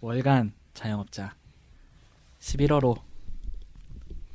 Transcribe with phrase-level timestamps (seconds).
[0.00, 1.34] 월간 자영업자
[2.40, 3.00] 11월호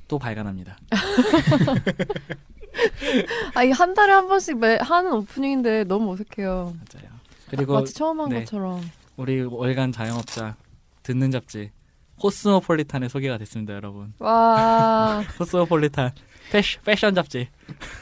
[0.07, 0.77] 또 발간합니다.
[3.55, 6.75] 아, 이한 달에 한 번씩 매, 하는 오프닝인데 너무 어색해요.
[6.75, 7.11] 맞아요.
[7.49, 8.39] 그리고 마치 처음 한 네.
[8.39, 8.81] 것처럼.
[9.17, 10.55] 우리 월간 자영업자
[11.03, 11.71] 듣는 잡지
[12.19, 14.13] 코스모폴리탄에 소개가 됐습니다, 여러분.
[14.19, 15.23] 와.
[15.37, 16.11] 코스모폴리탄
[16.51, 17.47] 패시, 패션 잡지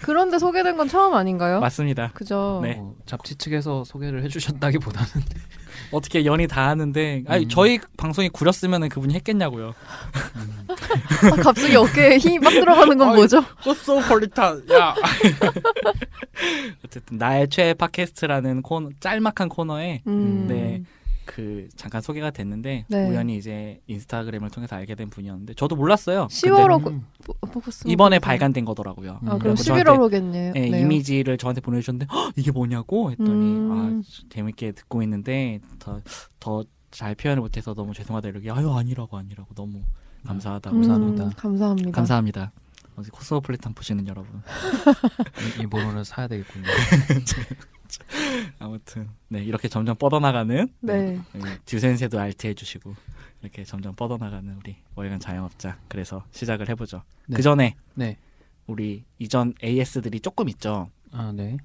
[0.01, 1.59] 그런데 소개된 건 처음 아닌가요?
[1.59, 2.11] 맞습니다.
[2.13, 2.59] 그죠?
[2.63, 2.77] 네.
[2.79, 5.07] 어, 잡지 측에서 소개를 해주셨다기보다는
[5.91, 7.49] 어떻게 연이 다 하는데 아니 음.
[7.49, 9.73] 저희 방송이 구렸으면 그분이 했겠냐고요.
[11.31, 13.43] 아, 갑자기 어깨에 힘이 빡 들어가는 건 뭐죠?
[13.63, 14.95] 코스모폴리탄 야.
[16.85, 20.45] 어쨌든 나의 최애 팟캐스트라는 코너 짤막한 코너에 음.
[20.47, 20.81] 네.
[21.39, 23.09] 그 잠깐 소개가 됐는데 네.
[23.09, 26.27] 우연히 이제 인스타그램을 통해서 알게 된 분이었는데 저도 몰랐어요.
[26.27, 27.05] 10월호 음.
[27.85, 29.13] 이번에 발간된 거더라고요.
[29.13, 30.55] 아, 그럼 그래서 저한테 11월호겠네요.
[30.57, 33.71] 예, 이미지를 저한테 보내주셨는데 "헉, 이게 뭐냐고 했더니 음.
[33.71, 35.99] 아 재밌게 듣고 있는데 더
[36.39, 39.81] 더 잘 표현을 못해서 너무 죄송하다 이러기 아유 아니라고 아니라고 너무
[40.25, 41.23] 감사하다고 감사합니다.
[41.25, 41.91] 음, 감사합니다.
[41.91, 42.51] 감사합니다.
[42.99, 44.41] 어제 코스모폴리탄 보시는 여러분
[45.57, 46.65] 이, 이 모노를 사야 되겠군요.
[48.59, 51.21] 아무튼 네 이렇게 점점 뻗어나가는 네.
[51.65, 52.93] 듀센세도 알트 해 주시고
[53.41, 57.03] 이렇게 점점 뻗어나가는 우리 월간 자영업자 그래서 시작을 해보죠.
[57.27, 57.37] 네.
[57.37, 58.17] 그 전에 네.
[58.67, 60.89] 우리 이전 AS들이 조금 있죠.
[61.13, 61.55] 아 네.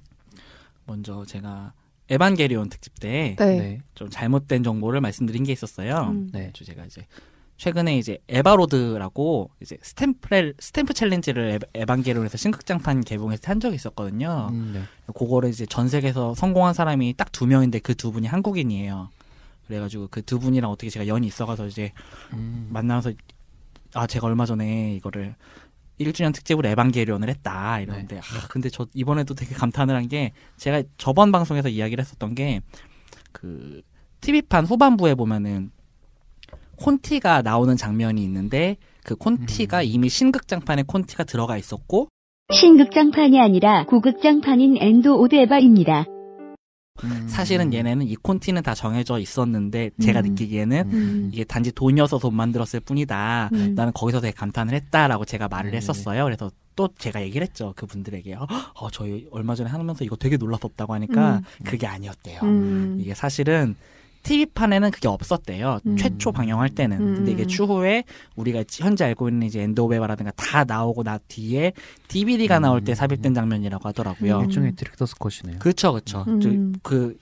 [0.86, 1.72] 먼저 제가
[2.10, 3.58] 에반게리온 특집 때 네.
[3.58, 3.80] 네.
[3.96, 6.10] 좀 잘못된 정보를 말씀드린 게 있었어요.
[6.10, 6.30] 음.
[6.32, 6.52] 네.
[6.52, 7.04] 주제가 이제
[7.56, 14.48] 최근에 이제 에바로드라고 이제 stamp stamp challenge를 에- 에반게리온에서 신극장판 개봉해서 한 적이 있었거든요.
[14.50, 14.82] 음, 네.
[15.14, 19.08] 그거를 이제 전 세계에서 성공한 사람이 딱 두 명인데 그 두 분이 한국인이에요.
[19.68, 21.92] 그래가지고 그 두 분이랑 어떻게 제가 연이 있어가서 이제
[22.32, 23.12] 음, 만나서
[23.94, 25.36] 아 제가 얼마 전에 이거를
[26.00, 31.30] 1주년 특집으로 에반게리온을 했다 이러는데 아 근데 저 이번에도 되게 감탄을 한 게 제가 저번
[31.30, 32.60] 방송에서 이야기를 했었던 게
[33.32, 33.82] 그
[34.20, 35.70] TV판 후반부에 보면은
[36.76, 39.84] 콘티가 나오는 장면이 있는데 그 콘티가 음.
[39.84, 42.08] 이미 신극장판에 콘티가 들어가 있었고
[42.52, 46.06] 신극장판이 아니라 고극장판인 엔도 오데바입니다.
[47.02, 50.26] 음, 사실은 얘네는 이 콘티는 다 정해져 있었는데 제가 음.
[50.30, 51.30] 느끼기에는 음.
[51.32, 53.50] 이게 단지 돈이어서 돈 만들었을 뿐이다.
[53.52, 53.74] 음.
[53.74, 55.76] 나는 거기서 되게 감탄을 했다라고 제가 말을 네네네.
[55.78, 56.24] 했었어요.
[56.24, 57.72] 그래서 또 제가 얘기를 했죠.
[57.76, 58.34] 그분들에게.
[58.34, 61.42] 어, 어, 저희 얼마 전에 하면서 이거 되게 놀랐었다고 하니까 음.
[61.64, 62.40] 그게 아니었대요.
[62.42, 62.98] 음.
[63.00, 63.74] 이게 사실은
[64.24, 65.78] TV판에는 그게 없었대요.
[65.86, 65.96] 음.
[65.96, 66.96] 최초 방영할 때는.
[67.00, 67.14] 음.
[67.14, 68.04] 근데 이게 추후에
[68.34, 71.72] 우리가 현재 알고 있는 이제 엔도베바라든가 다 나오고 나 뒤에
[72.08, 72.94] DVD가 나올 때 음.
[72.94, 74.38] 삽입된 장면이라고 하더라고요.
[74.38, 74.44] 음.
[74.46, 75.60] 일종의 director's cut이네요.
[75.60, 76.24] 그쵸, 그쵸.
[76.26, 76.40] 음.
[76.40, 76.50] 저,
[76.82, 77.16] 그,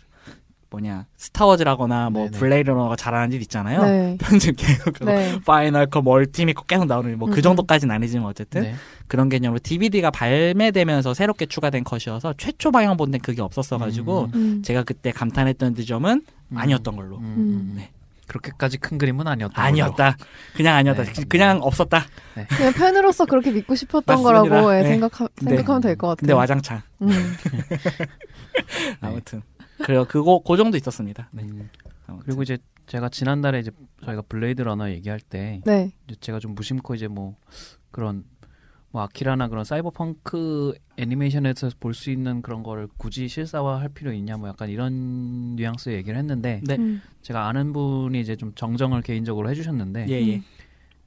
[0.73, 2.39] 뭐냐, 스타워즈라거나 뭐 네네.
[2.39, 3.83] 블레이드 러너가 잘하는 짓 있잖아요.
[3.83, 4.17] 네.
[4.21, 5.39] 편집 계속 네.
[5.45, 7.33] final cut ultimate cut 계속 나오는 뭐 음.
[7.35, 8.75] 그 정도까지는 아니지만 어쨌든 네.
[9.07, 14.35] 그런 개념으로 DVD가 발매되면서 새롭게 추가된 컷이어서 최초 방영 본 데는 그게 없었어가지고 음.
[14.35, 14.63] 음.
[14.65, 16.57] 제가 그때 감탄했던 지점은 음.
[16.57, 17.37] 아니었던 걸로 음, 음.
[17.37, 17.73] 음.
[17.77, 17.91] 네.
[18.29, 19.61] 그렇게까지 큰 그림은 아니었다.
[19.63, 20.17] 아니었다
[20.55, 21.25] 그냥 아니었다 네.
[21.29, 22.07] 그냥 없었다
[22.49, 24.23] 그냥 팬으로서 그렇게 믿고 싶었던.
[24.23, 24.89] 거라고 예, 네.
[24.89, 26.17] 생각하, 근데- 생각하면 될 것 같아요.
[26.21, 27.11] 근데 와장창 음.
[29.01, 29.43] 아무튼
[29.85, 31.43] 그래요 그거 그 정도 있었습니다 네.
[31.43, 31.69] 음.
[32.25, 33.71] 그리고 이제 제가 지난달에 이제
[34.05, 35.93] 저희가 블레이드 러너 얘기할 때 네.
[36.09, 37.37] 이제 제가 좀 무심코 이제 뭐
[37.91, 38.25] 그런
[38.91, 44.49] 뭐 아키라나 그런 사이버펑크 애니메이션에서 볼 수 있는 그런 거를 굳이 실사화할 필요 있냐 뭐
[44.49, 46.77] 약간 이런 뉘앙스의 얘기를 했는데 네.
[46.77, 47.01] 음.
[47.23, 50.43] 제가 아는 분이 이제 좀 정정을 개인적으로 해주셨는데 예예 음.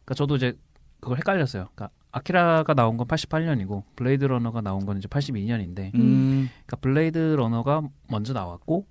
[0.03, 0.57] 그러니까 저도 이제
[0.99, 1.67] 그걸 헷갈렸어요.
[1.75, 6.49] 그러니까 아키라가 나온 건 88년이고 블레이드 러너가 나온 건 이제 82년인데 음.
[6.65, 8.85] 그러니까 블레이드 러너가 먼저 나왔고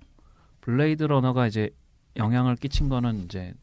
[0.61, 1.71] 블레이드 러너가 이제
[2.17, 3.53] 영향을 끼친 거는 이제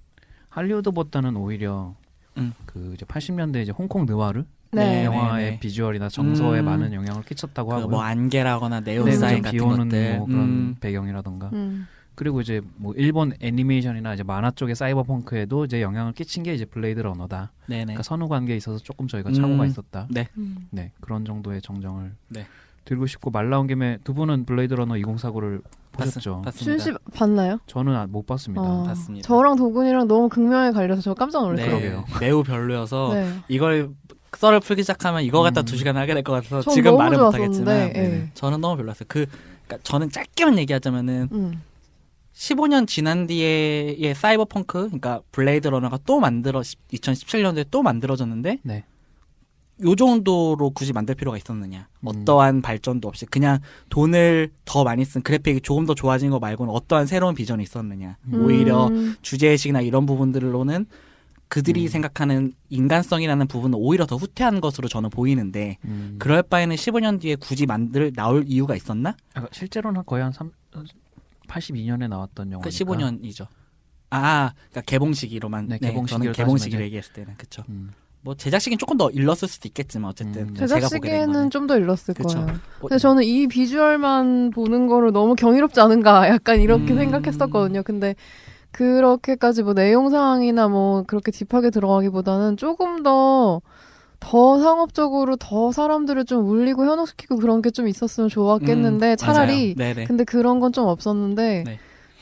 [0.48, 1.94] 할리우드보다는 오히려
[2.38, 2.52] 음.
[2.66, 5.04] 그 이제 80년대 이제 홍콩 느와르 네.
[5.04, 5.60] 영화의 네.
[5.60, 6.64] 비주얼이나 정서에 음.
[6.64, 7.88] 많은 영향을 끼쳤다고 하고요.
[7.88, 10.76] 그뭐 안개라거나 네, 네온사인 좀 같은 비 오는 것들 뭐 그런 음.
[10.80, 11.86] 배경이라던가 음.
[12.14, 17.00] 그리고 이제 뭐 일본 애니메이션이나 이제 만화 쪽의 사이버펑크에도 이제 영향을 끼친 게 이제 블레이드
[17.00, 17.52] 러너다.
[17.66, 19.34] 네네 그러니까 선후 관계에 있어서 조금 저희가 음.
[19.34, 20.08] 착오가 있었다.
[20.36, 20.68] 음.
[20.70, 22.46] 네 그런 정도의 정정을 네.
[22.84, 25.62] 드리고 싶고 말 나온 김에 두 분은 블레이드 러너 2049를
[25.92, 26.42] 보셨죠?
[26.42, 27.58] 봤 습니다 준씨 봤나요?
[27.66, 28.62] 저는 아- 못 봤습니다.
[28.62, 29.26] 어, 봤습니다.
[29.26, 31.69] 저랑 도군이랑 너무 극명하게 갈려서 저 깜짝 네, 놀랐어요.
[31.78, 32.04] 그러게요.
[32.20, 33.32] 매우 별로여서 네.
[33.48, 33.90] 이걸
[34.37, 35.64] 썰을 풀기 시작하면 이거 갖다 음.
[35.66, 38.31] 두 시간 하게 될 것 같아서 전 지금 너무 말은 좋았었는데, 못하겠지만 예.
[38.34, 39.04] 저는 너무 별로였어요.
[39.06, 39.26] 그
[39.66, 41.62] 그러니까 저는 짧게만 얘기하자면은 음.
[42.34, 48.84] 15년 지난 뒤에의 사이버펑크, 그러니까 블레이드 러너가 또 만들어 2017년도에 또 만들어졌는데 네.
[49.84, 51.88] 요 정도로 굳이 만들 필요가 있었느냐?
[52.00, 52.06] 음.
[52.06, 53.58] 어떠한 발전도 없이 그냥
[53.88, 58.17] 돈을 더 많이 쓴 그래픽이 조금 더 좋아진 거 말고는 어떠한 새로운 비전이 있었느냐?
[58.26, 58.44] 음.
[58.44, 59.17] 오히려 음.
[59.23, 60.87] 주제의식이나 이런 부분들로는
[61.49, 61.88] 그들이 음.
[61.88, 66.17] 생각하는 인간성이라는 부분은 오히려 더 후퇴한 것으로 저는 보이는데 음.
[66.19, 69.17] 그럴 바에는 15년 뒤에 굳이 만들 나올 이유가 있었나?
[69.35, 70.50] 아, 실제로는 거의 한 3,
[71.52, 72.69] 82년에 나왔던 영화니까.
[72.70, 73.46] 그 15년이죠.
[74.10, 77.62] 아, 그러니까 개봉 시기로만 네, 네, 개봉 저는 시기로 개봉 시기를 얘기했을 때는 그쵸.
[77.69, 77.90] 음.
[78.25, 80.54] 뭐 제작 시기는 조금 더 일렀을 수도 있겠지만 어쨌든 음.
[80.54, 82.38] 제작 시기에는 좀 더 일렀을 그쵸.
[82.38, 82.46] 거예요.
[82.81, 86.99] 뭐- 근데 저는 이 비주얼만 보는 거를 너무 경이롭지 않은가 약간 이렇게 음.
[86.99, 87.82] 생각했었거든요.
[87.82, 88.14] 근데
[88.70, 93.60] 그렇게까지 뭐 내용상이나 뭐 그렇게 딥하게 들어가기보다는 조금 더,
[94.24, 99.74] 더 상업적으로 더 사람들을 좀 울리고 현혹시키고 그런 게 좀 있었으면 좋았겠는데 음, 차라리.
[100.06, 101.78] 근데 그런 건 좀 없었는데 네.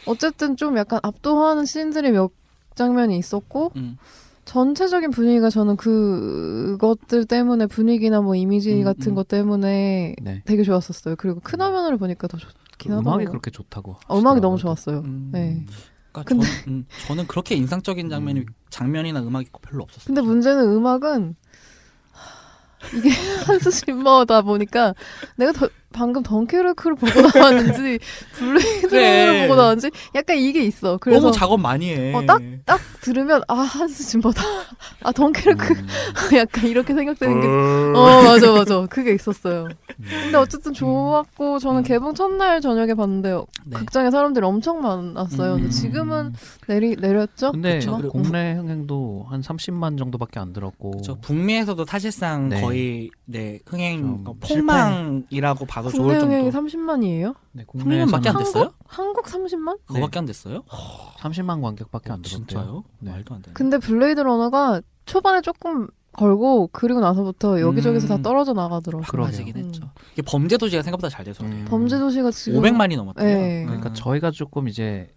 [0.07, 2.31] 어쨌든 좀 약간 압도하는 씬들이 몇
[2.75, 3.99] 장면이 있었고 음.
[4.47, 9.15] 전체적인 분위기가 저는 그것들 때문에 분위기나 뭐 이미지 음, 같은 음.
[9.15, 10.43] 것 때문에 네.
[10.47, 11.17] 되게 좋았었어요.
[11.17, 13.01] 그리고 큰 화면으로 보니까 더 좋긴 하더라고요.
[13.13, 13.97] 음악이 그렇게 좋다고.
[14.09, 14.57] 어, 음악이 너무.
[14.57, 15.01] 좋았어요.
[15.05, 15.29] 음.
[15.33, 15.65] 네.
[16.13, 18.47] 그러니까 근데- 저는, 음, 저는 그렇게 인상적인 장면이 음.
[18.71, 20.07] 장면이나 음악이 별로 없었어요.
[20.07, 21.50] 근데 문제는 음악은 하,
[22.95, 23.11] 이게
[23.47, 24.95] 한스 짐머다 보니까
[25.37, 27.99] 내가 더- 방금 덩케르크를 보고 나왔는지
[28.33, 29.25] 블레이드 그래.
[29.27, 30.99] 러너를 보고 나왔는지 약간 이게 있어.
[30.99, 32.15] 그래서 너무 작업 많이 해.
[32.15, 34.41] 어, 딱, 딱 들으면 아 한스 짐머다.
[35.03, 35.87] 아 덩케르크 음.
[36.37, 37.93] 약간 이렇게 생각되는 게 음.
[37.97, 39.69] 어 맞아 맞아 그게 있었어요.
[39.97, 41.83] 근데 어쨌든 좋았고 저는 음.
[41.83, 43.33] 개봉 첫날 저녁에 봤는데
[43.67, 43.77] 네.
[43.77, 45.55] 극장에 사람들이 엄청 많았어요.
[45.55, 45.71] 근데 음.
[45.71, 46.35] 지금은
[46.69, 47.53] 내리 내렸죠?
[47.53, 47.97] 근데 그쵸.
[47.97, 48.09] 그쵸?
[48.11, 50.93] 국내 흥행도 한 30만 정도밖에 안 들었고.
[50.93, 51.19] 그렇죠.
[51.21, 52.61] 북미에서도 사실상 네.
[52.61, 56.59] 거의 네 흥행 좀 어, 폭망이라고 봐도 국내 좋을 정도.
[56.59, 57.35] 30만이에요?
[57.53, 58.73] 네, 30만밖에 안 됐어요?
[58.87, 59.79] 한국 30만?
[59.87, 60.63] 그거밖에 안 됐어요?
[61.19, 62.47] 30만 관객밖에 안 어, 들었대요.
[62.47, 62.85] 진짜요?
[63.01, 63.11] 네.
[63.13, 63.55] 말도 안 되네.
[63.55, 68.09] 근데 블레이드 러너가 초반에 조금 걸고 그리고 나서부터 여기저기서 음.
[68.09, 69.23] 다 떨어져 나가더라고요.
[69.23, 69.65] 맞이긴 음.
[69.67, 69.91] 했죠.
[70.13, 71.61] 이게 범죄 도시가 생각보다 잘 돼서 그래요.
[71.61, 71.65] 음.
[71.69, 73.27] 범죄 도시가 지금 500만이 넘었대요.
[73.39, 73.65] 네.
[73.65, 73.95] 그러니까 음.
[73.95, 75.09] 저희가 조금 이제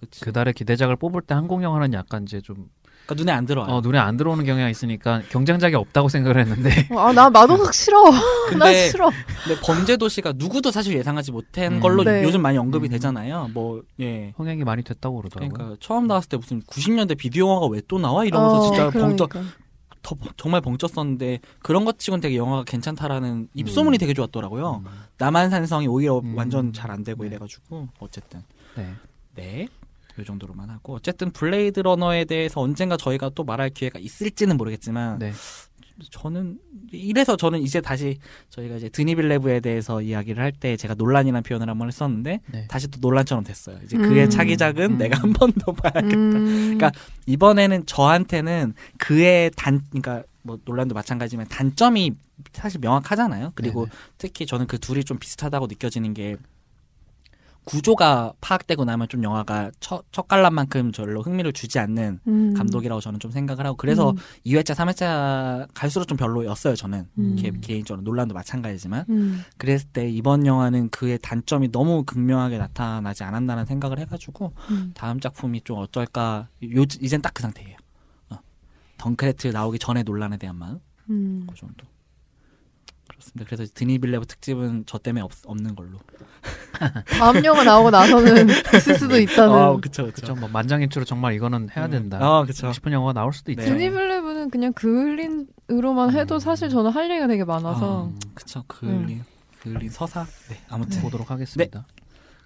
[0.00, 0.20] 그치.
[0.24, 2.68] 그달의 기대작을 뽑을 때 한국 영화는 약간 이제 좀
[3.06, 3.72] 그러니까 눈에 안 들어와요.
[3.72, 8.02] 어, 눈에 안 들어오는 경향이 있으니까 경쟁작이 없다고 생각을 했는데 아 나 마동석 싫어.
[8.58, 9.10] 나 근데, 싫어.
[9.44, 11.80] 근데 범죄 도시가 누구도 사실 예상하지 못한 음.
[11.80, 12.22] 걸로 네.
[12.24, 12.90] 요즘 많이 언급이 음.
[12.90, 13.50] 되잖아요.
[13.52, 14.32] 뭐 예.
[14.36, 15.52] 흥행이 많이 됐다고 그러더라고요.
[15.52, 19.28] 그러니까 처음 나왔을 때 무슨 90년대 비디오 영화가 왜 또 나와 이러면서 어, 진짜 그러니까.
[20.02, 23.98] 더, 정말 벙쪘었는데 그런 것 치곤 되게 영화가 괜찮다라는 입소문이 음.
[23.98, 24.82] 되게 좋았더라고요.
[24.84, 24.90] 음.
[25.18, 26.36] 남한산성이 오히려 음.
[26.36, 27.28] 완전 잘 안 되고 네.
[27.30, 28.42] 이래가지고 어쨌든
[28.76, 28.92] 네.
[29.34, 29.68] 네.
[30.18, 35.32] 요 정도로만 하고 어쨌든 블레이드 러너에 대해서 언젠가 저희가 또 말할 기회가 있을지는 모르겠지만 네.
[36.10, 36.58] 저는
[36.90, 38.18] 이래서 저는 이제 다시
[38.50, 42.66] 저희가 이제 드니빌레브에 대해서 이야기를 할 때 제가 논란이라는 표현을 한번 했었는데 네.
[42.68, 43.78] 다시 또 논란처럼 됐어요.
[43.84, 44.30] 이제 그의 음.
[44.30, 44.98] 차기작은 음.
[44.98, 46.16] 내가 한 번 더 봐야겠다.
[46.16, 46.90] 음, 그러니까
[47.26, 52.12] 이번에는 저한테는 그의 단 그러니까 뭐 논란도 마찬가지지만 단점이
[52.52, 53.52] 사실 명확하잖아요.
[53.54, 53.96] 그리고 네네.
[54.18, 56.36] 특히 저는 그 둘이 좀 비슷하다고 느껴지는 게
[57.64, 62.54] 구조가 파악되고 나면 좀 영화가 첫, 첫 관람만큼 별로 흥미를 주지 않는 음.
[62.54, 64.16] 감독이라고 저는 좀 생각을 하고 그래서 음.
[64.46, 66.74] 2회차, 3회차 갈수록 좀 별로였어요.
[66.74, 67.36] 저는 음.
[67.36, 69.42] 개, 개인적으로 논란도 마찬가지지만 음.
[69.58, 74.92] 그랬을 때 이번 영화는 그의 단점이 너무 극명하게 나타나지 않았나라는 생각을 해가지고 음.
[74.94, 77.76] 다음 작품이 좀 어떨까 요 이젠 딱 그 상태예요.
[78.30, 78.38] 어.
[78.98, 80.78] 덩크레트 나오기 전에 논란에 대한 마음
[81.10, 81.46] 음.
[81.50, 81.84] 그 정도.
[83.08, 83.44] 그렇습니다.
[83.48, 85.98] 그래서 드니빌레브 특집은 저 때문에 없, 없는 걸로.
[87.18, 89.54] 다음 영화 나오고 나서는 있을 수도 있다는.
[89.54, 90.34] 아, 그쵸, 그쵸.
[90.34, 92.18] 뭐 만장일치로 정말 이거는 해야 된다.
[92.20, 92.72] 아, 그쵸.
[92.72, 93.62] 싶은 영화가 나올 수도 있죠.
[93.62, 93.68] 네.
[93.70, 96.38] 드니블레브는 그냥 그을린으로만 해도 음.
[96.40, 98.10] 사실 저는 할 얘기가 되게 많아서.
[98.14, 98.64] 아, 그쵸.
[98.66, 99.22] 그을린,
[99.62, 100.26] 그을린 서사.
[100.48, 101.00] 네, 아무튼.
[101.02, 101.86] 보도록 하겠습니다.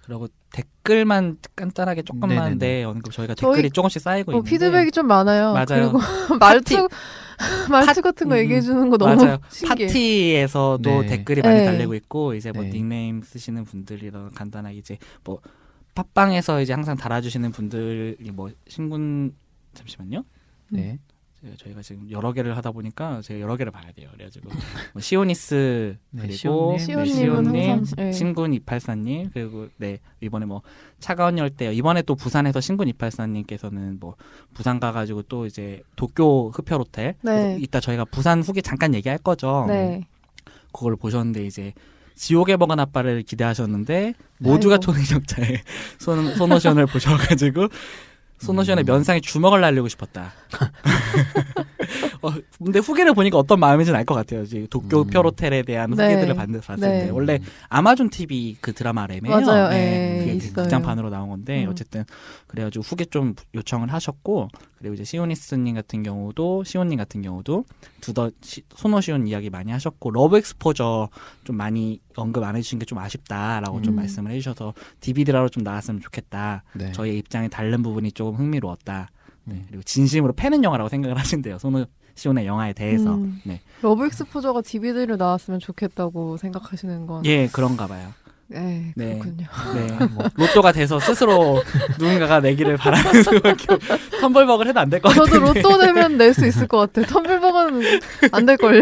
[0.05, 2.55] 그리고 댓글만 간단하게 조금만 네네네.
[2.57, 5.53] 네, 언급 저희가 저희- 댓글이 조금씩 쌓이고 어, 있는데 피드백이 좀 많아요.
[5.53, 5.65] 맞아요.
[5.91, 5.99] 그리고
[6.39, 6.87] 말투
[7.69, 9.39] 말투 파- 같은 거 음, 얘기해 주는 거 너무 맞아요.
[9.49, 9.87] 신기해.
[9.87, 11.07] 파티에서도 네.
[11.07, 11.65] 댓글이 많이 네.
[11.65, 12.69] 달리고 있고 이제 뭐 네.
[12.69, 15.39] 닉네임 쓰시는 분들이랑 간단하게 이제 뭐
[15.95, 19.35] 팟빵에서 이제 항상 달아주시는 분들이 뭐 신군
[19.73, 20.23] 잠시만요.
[20.69, 20.99] 네.
[21.57, 24.09] 저희가 지금 여러 개를 하다 보니까 제가 여러 개를 봐야 돼요.
[24.13, 24.49] 그래가지고
[24.93, 28.11] 뭐 시오니스 네, 그리고 시온님, 시온님, 항상 네.
[28.11, 30.61] 신군 이팔사님 그리고 네 이번에 뭐
[30.99, 34.15] 차가운 열대 이번에 또 부산에서 신군 이팔사님께서는 뭐
[34.53, 37.57] 부산 가가지고 또 이제 도쿄 흡혈 호텔 네.
[37.59, 39.65] 이따 저희가 부산 후기 잠깐 얘기할 거죠.
[39.67, 40.07] 네.
[40.71, 41.73] 그걸 보셨는데 이제
[42.15, 44.77] 지옥의 버간 아빠를 기대하셨는데 모두가.
[44.77, 45.61] 초능력자의
[45.99, 47.69] 소노, 소노 시온을 보셔가지고
[48.81, 48.85] 음.
[48.85, 50.33] 면상에 주먹을 날리고 싶었다.
[52.21, 52.31] 어,
[52.63, 54.43] 근데 후기를 보니까 어떤 마음인지는 알 것 같아요.
[54.43, 55.07] 이제 도쿄 음.
[55.07, 56.11] 흡혈 호텔에 대한 네.
[56.13, 57.05] 후기들을 봤- 봤을 네.
[57.05, 59.39] 때 원래 아마존 TV 그 드라마래매요.
[59.41, 59.69] 맞아요.
[59.69, 60.53] 네, 예, 그게 있어요.
[60.53, 61.69] 극장판으로 나온 건데 음.
[61.69, 62.03] 어쨌든
[62.47, 67.65] 그래가지고 후기 좀 요청을 하셨고 그리고 이제 시오니스님 같은 경우도 시온님 같은 경우도
[68.01, 71.09] 두더 시- 소노 시온 이야기 많이 하셨고 러브 엑스포저
[71.43, 73.97] 좀 많이 언급 안 해주신 게 좀 아쉽다라고 좀 음.
[73.97, 76.63] 말씀을 해주셔서 DVD라로 좀 나왔으면 좋겠다.
[76.73, 76.91] 네.
[76.91, 79.09] 저희의 입장이 다른 부분이 조금 흥미로웠다.
[79.45, 79.65] 네, 네.
[79.67, 81.57] 그리고 진심으로 패는 영화라고 생각을 하신대요.
[81.59, 83.15] 소노 시온의 영화에 대해서.
[83.15, 83.41] 음.
[83.43, 83.61] 네.
[83.81, 87.25] 러브 익스포저가 DVD로 나왔으면 좋겠다고 생각하시는 건.
[87.25, 88.09] 예, 그런가 봐요.
[88.51, 89.19] 에 네.
[89.19, 89.45] 그렇군요.
[89.75, 90.05] 네.
[90.07, 91.61] 뭐 로또가 돼서 스스로
[91.99, 93.65] 누군가가 내기를 바라는 수밖에
[94.21, 95.25] 텀블벅을 해도 안 될 것 같아요.
[95.27, 97.05] 저도 로또 되면 낼 수 있을 것 같아요.
[97.05, 98.01] 텀블벅은
[98.31, 98.81] 안 될걸요?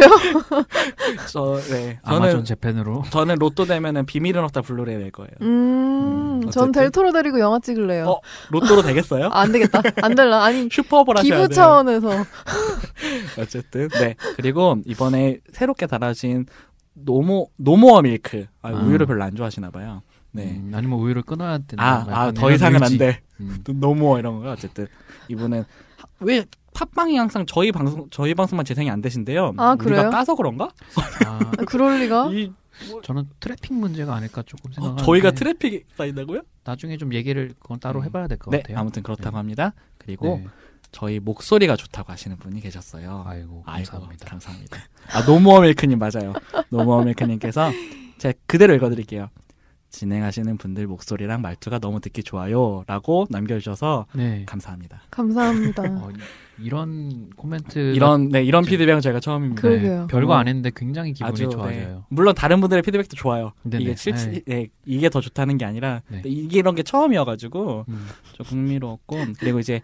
[1.30, 2.00] 저, 네.
[2.04, 5.32] 아마존 저는 재팬으로 저는 로또 되면은 비밀은 없다 블루레이 낼 거예요.
[5.42, 6.72] 음, 음, 전.
[6.72, 8.06] 델토로 데리고 영화 찍을래요.
[8.08, 8.22] 어,
[8.52, 9.28] 로또로 되겠어요?
[9.34, 9.82] 안 되겠다.
[10.02, 10.44] 안 될라.
[10.46, 11.54] 아니, 슈퍼볼 하셔야 기부.
[11.54, 12.10] 차원에서.
[13.38, 16.46] 어쨌든 네 그리고 이번에 새롭게 달아진
[17.04, 18.72] no mo- no more milk 아, 아.
[18.74, 20.02] 우유를 별로 안 좋아하시나 봐요.
[20.32, 20.56] 네.
[20.58, 22.94] 음, 아니면 우유를 끊어야 되나 아, 아, 더 이상은 의지.
[22.94, 23.22] 안 돼.
[23.40, 23.64] 음.
[23.68, 24.88] no more 이런 거 어쨌든
[25.30, 29.54] 이분은 하- 왜 팟빵이 항상 저희 방송 저희 방송만 재생이 안 되신데요.
[29.58, 30.10] 아, 우리가 그래요?
[30.10, 30.70] 까서 그런가?
[31.26, 32.30] 아, 아, 그럴 리가?
[32.32, 32.52] 이
[33.04, 36.42] 저는 트래픽 문제가 아닐까 조금 어, 생각하는데 저희가 트래픽이 쌓인다고요?
[36.64, 38.06] 나중에 좀 얘기를 그건 따로 음.
[38.06, 38.78] 해봐야 될것 네, 같아요.
[38.78, 39.38] 아무튼 그렇다고 네.
[39.38, 39.74] 합니다.
[39.98, 40.48] 그리고 네.
[40.92, 43.24] 저희 목소리가 좋다고 하시는 분이 계셨어요.
[43.28, 44.26] 아이고 아이고, 감사합니다.
[44.28, 44.78] 감사합니다.
[45.14, 46.34] 아, no more milk님 맞아요.
[46.70, 47.72] no more milk님께서
[48.18, 49.30] 제가 그대로 읽어드릴게요.
[49.90, 52.84] 진행하시는 분들 목소리랑 말투가 너무 듣기 좋아요.
[52.88, 54.44] 라고 남겨주셔서 네.
[54.46, 55.02] 감사합니다.
[55.12, 55.82] 감사합니다.
[56.04, 58.70] 어, 이- 이런 코멘트 이런, 네, 이런 네.
[58.72, 59.62] 피드백은 저희가 처음입니다.
[59.62, 60.08] 그러게요.
[60.10, 60.36] 별거 어.
[60.36, 61.50] 안 했는데 굉장히 기분이 아주, 네.
[61.50, 62.06] 좋아져요.
[62.10, 63.54] 물론 다른 분들의 피드백도 좋아요.
[63.64, 63.84] 네네.
[63.84, 64.42] 이게 실제, 네.
[64.46, 66.22] 네, 이게 더 좋다는 게 아니라, 네.
[66.26, 69.82] 이게 이런 게 처음이어가지고, 음, 좀 흥미로웠고, 그리고 이제,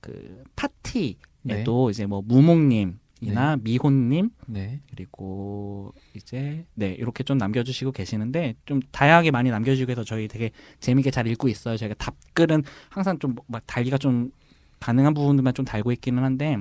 [0.00, 1.90] 그, 파티에도 네.
[1.90, 4.80] 이제 뭐, 무목님 이나 미혼님, 네.
[4.90, 11.10] 그리고 이제 네 이렇게 좀 남겨주시고 계시는데 좀 다양하게 많이 남겨주시고 해서 저희 되게 재밌게
[11.10, 11.76] 잘 읽고 있어요.
[11.76, 14.30] 저희가 답글은 항상 좀 막 달기가 좀
[14.78, 16.58] 가능한 부분들만 좀 달고 있기는 한데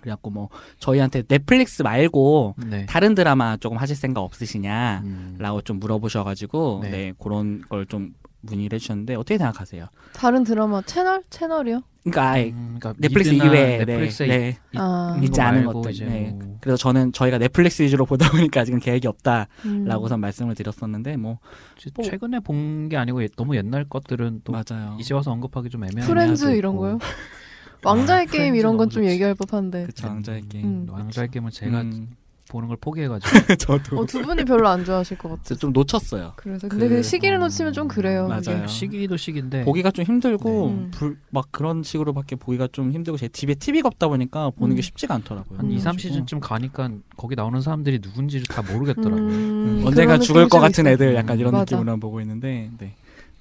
[0.00, 2.86] 그래갖고 뭐 저희한테 넷플릭스 말고 네.
[2.86, 5.02] 다른 드라마 조금 하실 생각 없으시냐?
[5.04, 6.90] 음, 라고 좀 물어보셔가지고 네.
[6.90, 9.86] 네, 그런 걸 좀 문의를 해주셨는데 어떻게 생각하세요?
[10.12, 11.22] 다른 드라마 채널?
[11.30, 11.82] 채널이요?
[12.04, 14.58] 그러니까 음, 그러니까 넷플릭스 이외에 네, 넷플릭스에 네.
[14.72, 16.30] 이- 아, 있는 있지 거 않은 것들, 이제 네.
[16.32, 19.46] 뭐 그래서 저는 저희가 넷플릭스 위주로 보다 보니까 지금 계획이 없다.
[19.66, 19.84] 음.
[19.84, 21.38] 라고선 말씀을 드렸었는데 뭐
[21.76, 24.96] 최- 최근에 본 게 아니고 예- 너무 옛날 것들은 또 맞아요.
[25.00, 26.76] 이제 와서 언급하기 좀 애매한 프렌즈 이런.
[26.76, 26.98] 거요?
[27.84, 29.04] 왕자의 아, 게임 이런 건 좀.
[29.04, 29.86] 얘기할 법한데.
[29.86, 30.64] 그쵸 왕자의 게임.
[30.66, 30.86] 음.
[30.90, 32.08] 왕자의 게임은 제가 음,
[32.52, 35.58] 보는 걸 포기해가지고 저도 어, 두 분이 별로 안 좋아하실 것 같아요.
[35.58, 36.34] 좀 놓쳤어요.
[36.36, 38.28] 그래서 근데 그- 그 시기를 놓치면 좀 그래요.
[38.28, 38.66] 맞아요.
[38.66, 40.90] 시기도 시기인데 보기가 좀 힘들고 네.
[40.92, 44.82] 불, 막 그런 식으로밖에 보기가 좀 힘들고 제 집에 TV가 없다 보니까 보는 게 음.
[44.82, 45.58] 쉽지가 않더라고요.
[45.58, 49.16] 한 2, 그래가지고 3시즌쯤 가니까 거기 나오는 사람들이 누군지를 다 모르겠더라고요.
[49.28, 50.92] 음, 언젠가 그런 죽을 것좀 같은 있어요.
[50.94, 51.76] 애들 약간 이런 맞아.
[51.76, 52.94] 느낌으로 보고 있는데 네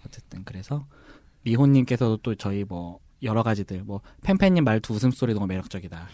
[0.06, 0.86] 어쨌든 그래서
[1.44, 6.08] 미호님께서도 또 저희 뭐 여러 가지들 뭐 팬팬님 말투 웃음소리 너무 매력적이다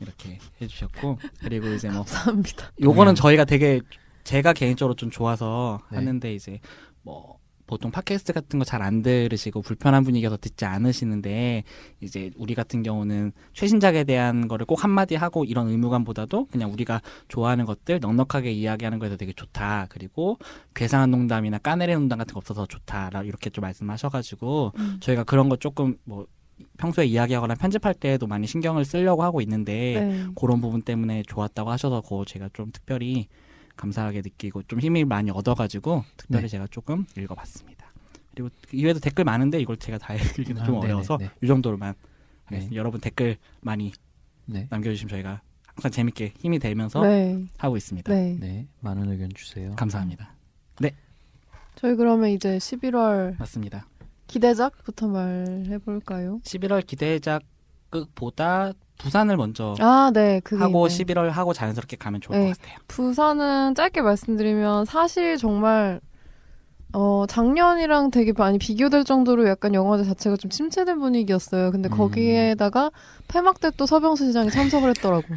[0.00, 2.72] 이렇게 해주셨고 그리고 이제 뭐 감사합니다.
[2.80, 3.14] 요거는 동양.
[3.14, 3.80] 저희가 되게
[4.24, 5.98] 제가 개인적으로 좀 좋아서 네.
[5.98, 6.58] 하는데 이제
[7.02, 7.36] 뭐
[7.68, 11.64] 보통 팟캐스트 같은 거 잘 안 들으시고 불편한 분위기여서 듣지 않으시는데
[12.00, 17.64] 이제 우리 같은 경우는 최신작에 대한 거를 꼭 한마디 하고 이런 의무감보다도 그냥 우리가 좋아하는
[17.66, 20.38] 것들 넉넉하게 이야기하는 거에서 되게 좋다 그리고
[20.74, 24.98] 괴상한 농담이나 까내리 농담 같은 거 없어서 좋다 라 이렇게 좀 말씀하셔가지고 음.
[25.00, 26.26] 저희가 그런 거 조금 뭐
[26.78, 30.26] 평소에 이야기하거나 편집할 때도 많이 신경을 쓰려고 하고 있는데 네.
[30.34, 33.28] 그런 부분 때문에 좋았다고 하셔서 그거 제가 좀 특별히
[33.76, 36.48] 감사하게 느끼고 좀 힘이 많이 얻어가지고 특별히 네.
[36.48, 37.86] 제가 조금 읽어봤습니다.
[38.34, 41.30] 그리고 그 이외에도 댓글 많은데 이걸 제가 다 읽기는 아, 좀 네네, 어려워서 네.
[41.42, 42.08] 이 정도로만 네.
[42.44, 42.76] 하겠습니다.
[42.76, 43.92] 여러분 댓글 많이
[44.46, 44.66] 네.
[44.70, 47.44] 남겨주시면 저희가 항상 재밌게 힘이 되면서 네.
[47.58, 48.12] 하고 있습니다.
[48.12, 48.36] 네.
[48.40, 48.66] 네.
[48.80, 49.74] 많은 의견 주세요.
[49.76, 50.36] 감사합니다.
[51.76, 53.86] 저희 그러면 이제 11월 맞습니다.
[54.26, 56.40] 기대작부터 말해볼까요?
[56.44, 60.40] 11월 기대작보다 부산을 먼저 아, 네.
[60.58, 61.04] 하고 있네.
[61.04, 62.48] 11월 하고 자연스럽게 가면 좋을 네.
[62.48, 62.76] 것 같아요.
[62.88, 66.00] 부산은 짧게 말씀드리면 사실 정말
[66.92, 71.70] 어 작년이랑 되게 많이 비교될 정도로 약간 영화제 자체가 좀 침체된 분위기였어요.
[71.72, 71.96] 근데 음.
[71.96, 72.90] 거기에다가
[73.28, 75.34] 폐막 때 또 서병수 시장이 참석을 했더라고.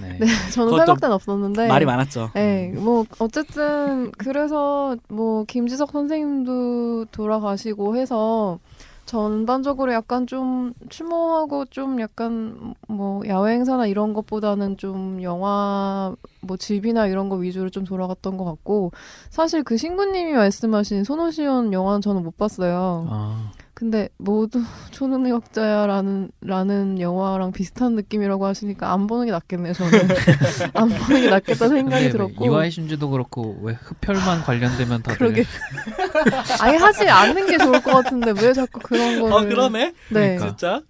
[0.00, 0.18] 네.
[0.18, 2.30] 네, 저는 때는 없었는데 말이 많았죠.
[2.34, 8.58] 네, 뭐 어쨌든 그래서 뭐 김지석 선생님도 돌아가시고 해서
[9.04, 17.06] 전반적으로 약간 좀 추모하고 좀 약간 뭐 야외 행사나 이런 것보다는 좀 영화 뭐 집이나
[17.06, 18.92] 이런 거 위주로 좀 돌아갔던 것 같고
[19.28, 23.06] 사실 그 신구님이 말씀하신 손오시온 영화는 저는 못 봤어요.
[23.10, 24.62] 아, 근데 모두
[24.92, 29.72] 초능력자야라는 라는 영화랑 비슷한 느낌이라고 하시니까 안 보는 게 낫겠네요.
[29.72, 29.92] 저는
[30.74, 35.44] 안 보는 게 낫겠다는 생각이 근데 들었고 이와이 신주도 그렇고 왜 흡혈만 관련되면 다들 그러게.
[36.60, 39.84] 아예 하지 않는 게 좋을 것 같은데 왜 자꾸 그런 거를 어 그러네.
[40.10, 40.36] 네.
[40.36, 40.46] 그러니까.
[40.48, 40.82] 진짜.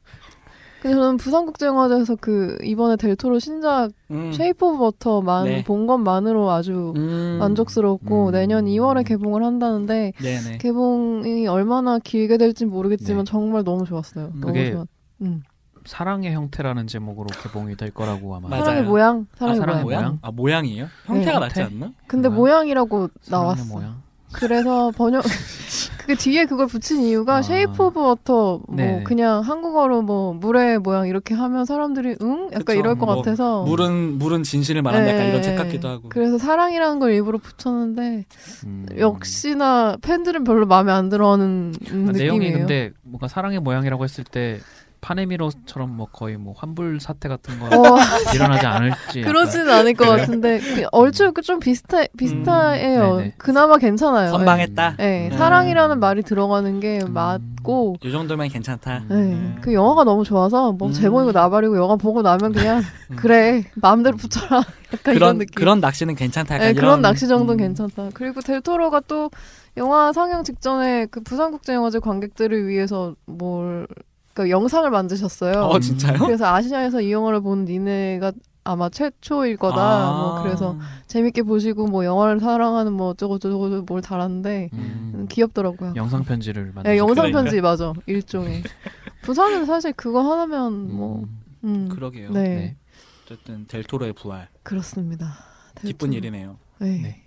[0.82, 4.32] 근데 저는 부산국제영화제에서 그 이번에 델토로 신작 음.
[4.32, 5.62] 쉐이프 오브 워터만 네.
[5.64, 7.36] 본 것만으로 아주 음.
[7.38, 8.32] 만족스럽고 음.
[8.32, 10.58] 내년 2월에 개봉을 한다는데 네네.
[10.58, 13.30] 개봉이 얼마나 길게 될지 모르겠지만 네.
[13.30, 14.30] 정말 너무 좋았어요.
[14.30, 14.88] 너무 그게 좋았.
[15.20, 15.44] 음.
[15.84, 18.48] 사랑의 형태라는 제목으로 개봉이 될 거라고 아마.
[18.48, 18.64] 맞아요.
[18.64, 20.00] 사랑의 모양, 사랑의 아, 사랑의 모양.
[20.02, 20.18] 모양?
[20.22, 20.86] 아 모양이에요?
[21.06, 21.46] 형태가 네.
[21.46, 21.74] 낫지 형태?
[21.76, 21.92] 않나?
[22.08, 22.38] 근데 모양?
[22.38, 23.74] 모양이라고 사랑의 나왔어.
[23.74, 24.02] 모양.
[24.32, 25.22] 그래서 번역
[26.06, 27.42] 그 뒤에 그걸 붙인 이유가 아.
[27.42, 29.04] 쉐이프 오브 워터 뭐 네네.
[29.04, 32.78] 그냥 한국어로 뭐 물의 모양 이렇게 하면 사람들이 응 약간 그쵸.
[32.78, 36.08] 이럴 것 뭐 같아서 물은 물은 진실을 말한다 약간 네, 이런 책 같기도 하고.
[36.08, 38.24] 그래서 사랑이라는 걸 일부러 붙였는데
[38.66, 38.86] 음.
[38.98, 42.58] 역시나 팬들은 별로 마음에 안 들어하는 아, 내용이 느낌이에요.
[42.58, 44.58] 근데 뭔가 사랑의 모양이라고 했을 때
[45.02, 47.98] 파네미로처럼 뭐 거의 뭐 환불 사태 같은 거 어,
[48.34, 49.22] 일어나지 않을지.
[49.22, 50.16] 그러지는 않을 것 그래요?
[50.18, 53.16] 같은데 그 얼추 그좀 비슷해 비슷해요.
[53.16, 53.32] 음.
[53.36, 54.30] 그나마 괜찮아요.
[54.30, 54.96] 선방했다.
[54.98, 55.36] 네, 음.
[55.36, 57.12] 사랑이라는 말이 들어가는 게 음.
[57.12, 58.98] 맞고 이 정도면 괜찮다.
[58.98, 59.06] 음.
[59.08, 59.58] 네, 음.
[59.60, 60.92] 그 영화가 너무 좋아서 뭐 음.
[60.92, 62.78] 제목이고 나발이고 영화 보고 나면 그냥
[63.10, 63.16] 음.
[63.16, 64.62] 그래 마음대로 붙여라
[64.94, 65.54] 약간 이런 그런 느낌.
[65.56, 66.54] 그런 낚시는 괜찮다.
[66.54, 67.74] 약간 네, 이런, 그런 낚시 정도는 음.
[67.74, 68.10] 괜찮다.
[68.14, 69.30] 그리고 델토로가 또
[69.76, 73.88] 영화 상영 직전에 그 부산국제영화제 관객들을 위해서 뭘
[74.32, 75.62] 그러니까 영상을 만드셨어요.
[75.64, 76.18] 어 진짜요?
[76.20, 78.32] 그래서 아시아에서 이 영화를 본 니네가
[78.64, 79.76] 아마 최초일 거다.
[79.76, 80.12] 아.
[80.20, 85.26] 뭐 그래서 재밌게 보시고 뭐 영화를 사랑하는 뭐 어쩌고 저쩌고 뭘 달았는데 음.
[85.30, 85.94] 귀엽더라고요.
[85.96, 87.32] 영상 편지를 만들 네, 영상.
[87.32, 88.62] 편지 맞아 일종의.
[89.22, 91.24] 부산은 사실 그거 하나면 뭐
[91.64, 92.30] 음, 그러게요.
[92.30, 92.76] 네, 네.
[93.24, 95.34] 어쨌든 델토로의 부활 그렇습니다.
[95.80, 96.16] 기쁜 델토로.
[96.18, 96.56] 일이네요.
[96.78, 96.88] 네.
[97.02, 97.21] 네.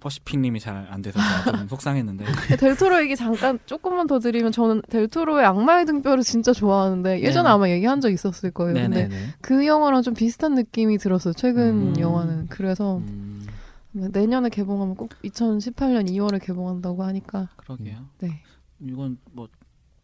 [0.00, 2.24] 퍼시픽님이 잘 안 돼서 좀 속상했는데
[2.58, 7.52] 델토로 얘기 잠깐 조금만 더 드리면 저는 델토로의 악마의 등뼈를 진짜 좋아하는데 예전에 네.
[7.52, 8.74] 아마 얘기한 적 있었을 거예요.
[8.74, 8.88] 네네.
[8.88, 9.34] 근데 네네.
[9.40, 11.34] 그 영화랑 좀 비슷한 느낌이 들었어요.
[11.34, 12.00] 최근 음.
[12.00, 12.46] 영화는.
[12.48, 13.46] 그래서 음.
[13.92, 18.06] 내년에 개봉하면 꼭 2018년 2월에 개봉한다고 하니까 그러게요.
[18.18, 18.42] 네.
[18.80, 19.48] 이건 뭐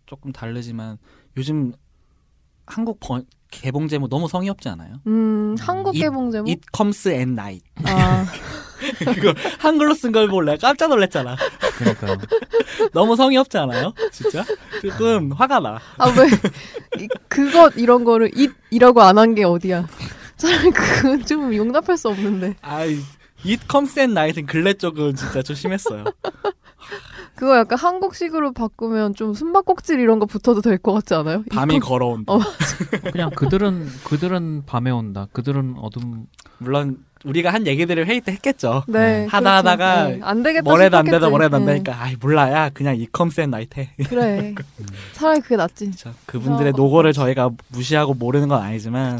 [0.06, 0.98] 조금 다르지만
[1.36, 1.72] 요즘
[2.66, 3.26] 한국 번,
[3.62, 5.00] 개봉 제목 너무 성의 없지 않아요?
[5.06, 6.48] 음, 한국 이- 개봉 제목?
[6.48, 7.64] It Comes at Night.
[7.84, 8.26] 아,
[9.14, 11.36] 그걸 한글로 쓴걸 내가 깜짝 놀랐잖아.
[11.78, 12.16] 그러니까요.
[12.92, 13.92] 너무 성의 없지 않아요?
[14.12, 14.44] 진짜?
[14.82, 15.78] 조금 화가 나.
[15.98, 18.30] 아, 왜, 이, 그것, 이런 거를,
[18.70, 19.86] it이라고 안 한 게 어디야.
[20.36, 22.56] 차라리 그건 좀 용납할 수 없는데.
[22.60, 22.98] 아이,
[23.46, 26.04] It Comes at Night은 근래 쪽은 진짜 좀 심했어요.
[27.34, 31.42] 그거 약간 한국식으로 바꾸면 좀 숨바꼭질 이런 거 붙어도 될 것 같지 않아요?
[31.50, 32.32] 밤이 이거- 걸어온다.
[32.32, 32.38] 어.
[33.12, 35.26] 그냥 그들은 그들은 밤에 온다.
[35.32, 36.26] 그들은 어둠.
[36.58, 38.84] 물론 우리가 한 얘기들을 회의 때 했겠죠.
[38.86, 39.24] 네.
[39.26, 39.48] 하다 그렇죠.
[39.48, 40.62] 하다가 네, 안 되겠다.
[40.62, 41.28] 뭐래도 안 되다.
[41.30, 41.72] 뭐래도 안 네.
[41.72, 43.90] 되니까 아이 몰라 야 그냥 at Night 해.
[44.08, 44.54] 그래.
[45.14, 45.90] 차라리 그게 낫지.
[45.90, 46.12] 그쵸.
[46.26, 46.76] 그분들의 어.
[46.76, 49.18] 노고를 저희가 무시하고 모르는 건 아니지만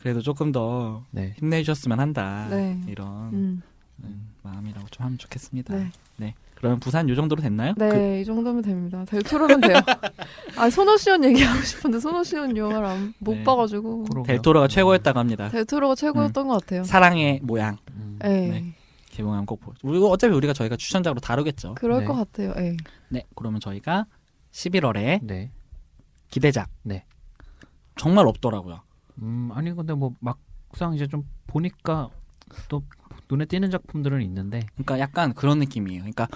[0.00, 1.34] 그래도 조금 더 네.
[1.38, 2.46] 힘내주셨으면 한다.
[2.50, 2.78] 네.
[2.88, 3.62] 이런 음.
[4.02, 5.74] 음, 마음이라고 좀 하면 좋겠습니다.
[6.16, 6.34] 네.
[6.64, 6.68] 네.
[6.68, 7.74] 그러면 부산 요 정도로 됐나요?
[7.76, 9.04] 네, 그- 이 정도면 됩니다.
[9.06, 9.74] 델토로면 돼요.
[10.56, 13.44] 아, 손오시온 얘기하고 싶은데 손오시온 영화를 안- 못 네.
[13.44, 14.06] 봐가지고.
[14.26, 15.50] 델토로가 최고였다고 합니다.
[15.50, 16.84] 델토로가 최고였던 것 같아요.
[16.84, 18.18] 사랑의 모양 음.
[18.22, 18.48] 네.
[18.48, 18.74] 네.
[19.10, 19.72] 개봉하면 꼭 보.
[19.86, 21.74] 그리고 어차피 우리가 저희가 추천작으로 다루겠죠.
[21.74, 22.06] 그럴 네.
[22.06, 22.54] 것 같아요.
[22.56, 22.76] 예.
[23.10, 23.24] 네.
[23.36, 24.06] 그러면 저희가
[24.52, 25.50] 11월에 네.
[26.30, 26.70] 기대작.
[26.82, 27.04] 네.
[27.96, 28.80] 정말 없더라고요.
[29.22, 32.08] 음, 아니 근데 뭐 막상 이제 좀 보니까
[32.68, 32.82] 또
[33.30, 36.00] 눈에 띄는 작품들은 있는데 그러니까 약간 그런 느낌이에요.
[36.00, 36.26] 그러니까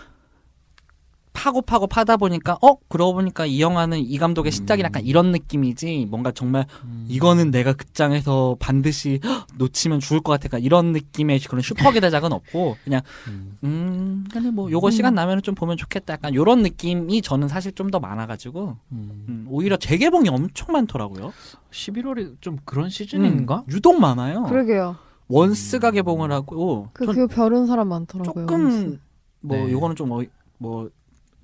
[1.38, 4.84] 파고 파고 파다 보니까 어 그러고 보니까 이 영화는 이 감독의 신작이 음.
[4.84, 10.48] 약간 이런 느낌이지 뭔가 정말 음, 이거는 내가 극장에서 반드시 헉, 놓치면 죽을 것 같아.
[10.48, 14.90] 그러니까 이런 느낌의 그런 슈퍼 기대작은 없고 그냥 음, 음 그냥 뭐 요거 음.
[14.90, 16.14] 시간 나면은 좀 보면 좋겠다.
[16.14, 19.24] 약간 요런 느낌이 저는 사실 좀 더 많아가지고 음.
[19.28, 21.32] 음, 오히려 재개봉이 엄청 많더라고요.
[21.70, 23.64] 11월이 좀 그런 시즌인가?
[23.66, 24.44] 음, 유독 많아요.
[24.44, 24.96] 그러게요.
[25.28, 28.46] 원스가 개봉을 하고 그, 전그 별은 사람 많더라고요.
[28.46, 28.98] 조금
[29.40, 29.72] 뭐 네.
[29.72, 30.90] 요거는 좀뭐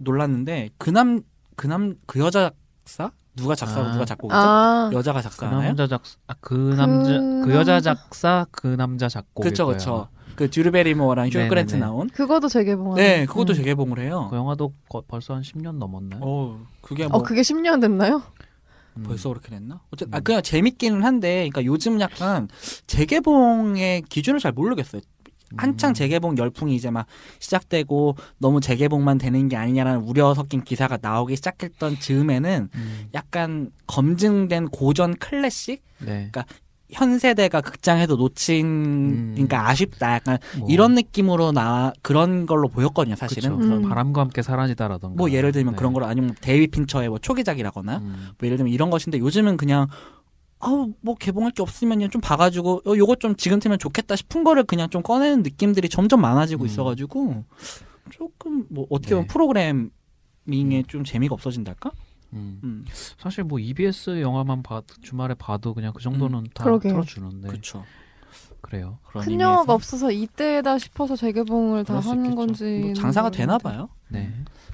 [0.05, 1.23] 놀랐는데 그남
[1.57, 2.51] 그남 그 여자
[2.85, 3.93] 작사 누가 작사고 아.
[3.93, 4.37] 누가 작곡이죠?
[4.37, 5.67] 아, 여자가 그 작사하나요?
[5.69, 7.11] 남자 작사 아, 그 남자
[7.45, 10.09] 그 여자 남자- 작사 그 남자 작곡 그쵸 그쵸.
[10.37, 11.49] 그 듀르 베리모어랑 휴.
[11.49, 12.09] 그랜트 나온.
[12.09, 12.97] 그것도 재개봉한.
[12.97, 13.55] 네, 그것도 음.
[13.55, 14.27] 재개봉을 해요.
[14.31, 16.21] 그 영화도 거- 벌써 한 10년 넘었나요?
[16.25, 18.21] 어, 그게 뭐 어, 그게 10년 됐나요?
[18.97, 19.05] 음.
[19.05, 19.81] 벌써 그렇게 됐나?
[19.93, 20.25] 어쨌든 아 음.
[20.25, 22.49] 그냥 재밌기는 한데, 그러니까 요즘 약간
[22.89, 25.03] 재개봉의 기준을 잘 모르겠어요.
[25.57, 25.95] 한창 음.
[25.95, 27.07] 재개봉 열풍이 이제 막
[27.39, 33.09] 시작되고 너무 재개봉만 되는 게 아니냐라는 우려 섞인 기사가 나오기 시작했던 즈음에는 음.
[33.15, 36.31] 약간 검증된 고전 클래식 네.
[36.91, 39.31] 현 세대가 극장에서 놓친 음.
[39.35, 43.61] 그러니까 아쉽다 약간 뭐, 이런 느낌으로 나 그런 걸로 보였거든요 사실은.
[43.61, 43.89] 음.
[43.89, 45.79] 바람과 함께 사라지다라던가 뭐 예를 들면 네.
[45.79, 48.29] 그런 거로 아니면 데이빗 핀처의 뭐 초기작이라거나 음.
[48.39, 49.89] 뭐 예를 들면 이런 것인데 요즘은 그냥
[50.61, 54.65] 아우 뭐 개봉할 게 없으면 좀 봐가지고 어 요거 좀 지금 틀면 좋겠다 싶은 거를
[54.65, 56.67] 그냥 좀 꺼내는 느낌들이 점점 많아지고 음.
[56.67, 57.45] 있어가지고
[58.11, 59.15] 조금 뭐 어떻게 네.
[59.17, 61.91] 보면 프로그래밍에 좀 재미가 없어진달까?
[62.33, 62.61] 음.
[62.65, 62.85] 음,
[63.17, 66.89] 사실 뭐 EBS 영화만 봐 주말에 봐도 그냥 그 정도는 다 그러게.
[66.89, 67.85] 틀어주는데 그렇죠.
[68.61, 68.99] 그래요.
[69.05, 72.35] 그런 큰 영화가 없어서 이때다 싶어서 재개봉을 다 하는 있겠죠.
[72.37, 72.81] 건지.
[72.83, 73.89] 뭐 장사가 되나 봐요.
[74.09, 74.33] 네.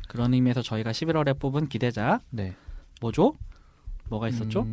[0.09, 2.55] 그런 의미에서 저희가 11월에 뽑은 기대작 네.
[3.01, 3.35] 뭐죠?
[4.09, 4.67] 뭐가 있었죠?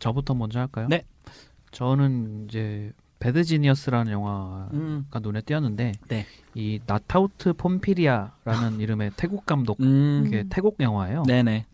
[0.00, 0.86] 음, 저부터 먼저 할까요?
[0.88, 1.02] 네.
[1.72, 5.04] 저는 이제 배드 지니어스라는 영화가 음.
[5.22, 6.26] 눈에 띄었는데 네.
[6.54, 10.24] 이 나타우트 폰피리야라는 이름의 태국 감독 음.
[10.26, 11.22] 이게 태국 영화예요.
[11.24, 11.66] 네네.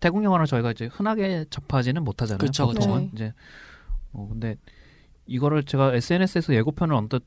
[0.00, 2.38] 태국 영화를 저희가 이제 흔하게 접하지는 못하잖아요.
[2.38, 2.80] 그쵸, 그쵸.
[2.80, 3.10] 보통은 네.
[3.14, 3.32] 이제
[4.12, 4.56] 어 근데
[5.26, 7.22] 이거를 제가 SNS에서 예고편을 언뜻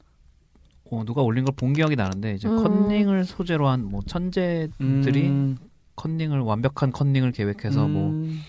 [0.91, 2.61] 어, 누가 올린 걸 본 기억이 나는데 이제 음.
[2.61, 5.57] 컨닝을 소재로 한 뭐 천재들이 음.
[5.95, 8.41] 컨닝을 완벽한 컨닝을 계획해서 뭐 음.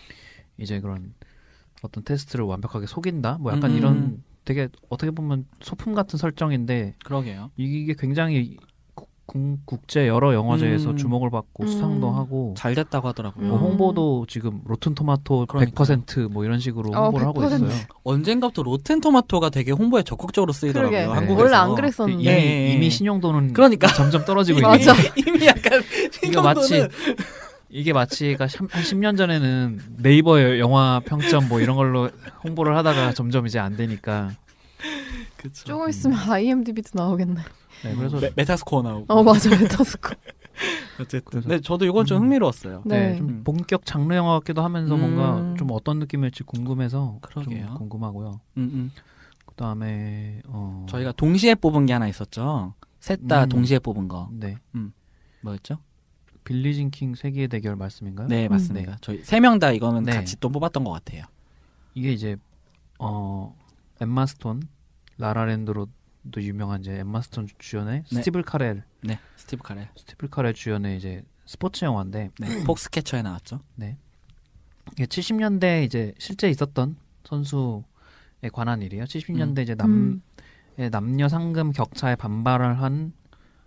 [0.59, 1.15] 이제 그런
[1.85, 3.77] 어떤 테스트를 완벽하게 속인다 뭐 약간 음.
[3.77, 7.51] 이런 되게 어떻게 보면 소품 같은 설정인데 그러게요.
[7.57, 8.57] 이게 굉장히
[8.95, 10.97] 국- 국- 국제 여러 영화제에서 음.
[10.97, 11.67] 주목을 받고 음.
[11.67, 13.47] 수상도 하고 잘 됐다고 하더라고요.
[13.49, 13.63] 뭐 음.
[13.63, 15.75] 홍보도 지금 로튼 토마토 그러니까요.
[15.75, 17.67] 100%뭐 이런 식으로 어, 홍보를 하고 100%.
[17.67, 17.87] 있어요.
[18.03, 20.91] 언젠가부터 로텐 토마토가 되게 홍보에 적극적으로 쓰이더라고요.
[20.99, 21.15] 그러게.
[21.19, 21.43] 한국에서.
[21.43, 22.23] 원래 안 그랬었는데.
[22.23, 22.33] 이미, 예,
[22.69, 22.75] 예.
[22.75, 23.87] 이미 신용도는 그러니까.
[23.89, 24.93] 점점 떨어지고 있는 맞아.
[25.17, 25.83] 이미 약간
[26.23, 26.87] 이게 마치
[27.75, 32.09] 이게 마치 가 한 10년 전에는 네이버 여- 영화 평점 뭐 이런 걸로
[32.45, 34.31] 홍보를 하다가 점점 이제 안 되니까
[35.37, 35.65] 그쵸.
[35.65, 37.41] 조금 있으면 IMDb도 나오겠네.
[37.83, 39.13] 네, 그래서 메, 메타스코어 나오고.
[39.13, 40.15] 어 맞아 메타스코.
[41.01, 41.41] 어쨌든.
[41.41, 42.23] 근데 저도 이건 좀 음.
[42.23, 42.83] 흥미로웠어요.
[42.87, 43.17] 네, 네.
[43.17, 43.45] 좀 음.
[43.45, 45.01] 본격 장르 영화 같기도 하면서 음.
[45.01, 47.67] 뭔가 좀 어떤 느낌일지 궁금해서 그러게요.
[47.67, 48.41] 좀 궁금하고요.
[48.59, 48.91] 음, 음.
[49.47, 52.75] 그다음에 어 저희가 동시에 뽑은 게 하나 있었죠.
[53.01, 53.49] 셋 다 음.
[53.49, 54.29] 동시에 뽑은 거.
[54.31, 54.59] 네
[55.41, 55.79] 뭐였죠?
[56.45, 58.29] 빌리 진 킹 세기의 대결 말씀인가요?
[58.29, 58.93] 네, 맞습니다.
[58.93, 58.99] 네.
[59.01, 60.13] 저희 세 명 다 이거는 네.
[60.13, 61.25] 같이 또 뽑았던 것 같아요.
[61.95, 62.37] 이게 이제
[62.99, 63.57] 어
[64.01, 64.63] 엠마 스톤
[65.19, 65.91] 라라랜드로도
[66.39, 68.17] 유명한 이제 엠마 스톤 주연의 네.
[68.17, 69.89] 스티브 카렐 네, 스티브 카렐.
[69.97, 73.61] 스티브 카렐 주연의 이제 스포츠 영화인데 네, 폭스캐쳐에 나왔죠.
[74.93, 77.83] 이게 70년대 이제 실제 있었던 선수에
[78.53, 79.05] 관한 일이에요.
[79.05, 80.23] 70년대 이제 남 음.
[80.77, 83.13] 의 남녀 상금 격차에 반발을 한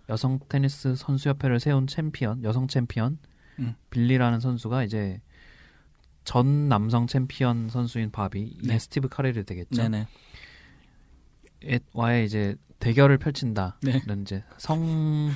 [0.08, 3.18] 여성 테니스 선수 협회를 세운 챔피언, 여성 챔피언
[3.58, 3.74] 음.
[3.90, 5.20] 빌리라는 선수가 이제
[6.24, 8.78] 전 남성 챔피언 선수인 바비, 네.
[8.78, 9.82] 스티브 카렐이 되겠죠.
[9.82, 10.06] 네네.
[11.66, 13.76] 에- 와의 이제 대결을 펼친다.
[13.82, 14.00] 네.
[14.04, 15.30] 이런 이제 성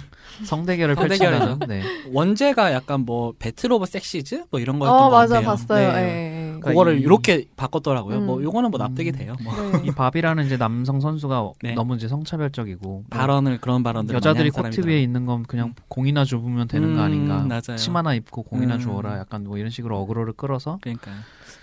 [0.46, 1.58] 성대결을 성대결이죠.
[1.58, 1.66] 펼친다.
[1.66, 1.82] 네.
[2.12, 5.46] 원제가 약간 뭐 Battle of Sexes 뭐 이런 거였던 어 것 맞아 같아요.
[5.48, 5.92] 봤어요.
[5.92, 6.31] 네.
[6.64, 6.70] 예.
[6.70, 8.18] 그거를 이- 이렇게 바꿨더라고요.
[8.18, 8.26] 음.
[8.26, 9.14] 뭐 요거는 뭐 납득이 음.
[9.14, 9.34] 돼요.
[9.42, 9.82] 뭐 네.
[9.84, 11.74] 이 바비라는 이제 남성 선수가 네.
[11.74, 15.74] 너무 이제 성차별적이고 뭐 발언을 그런 발언들 여자들이 코트 위에 있는 건 그냥 음.
[15.88, 17.38] 공이나 줍으면 되는 거 아닌가.
[17.48, 17.76] 맞아요.
[17.76, 18.80] 치마나 입고 공이나 음.
[18.80, 19.18] 주어라.
[19.18, 21.10] 약간 뭐 이런 식으로 어그로를 끌어서 그러니까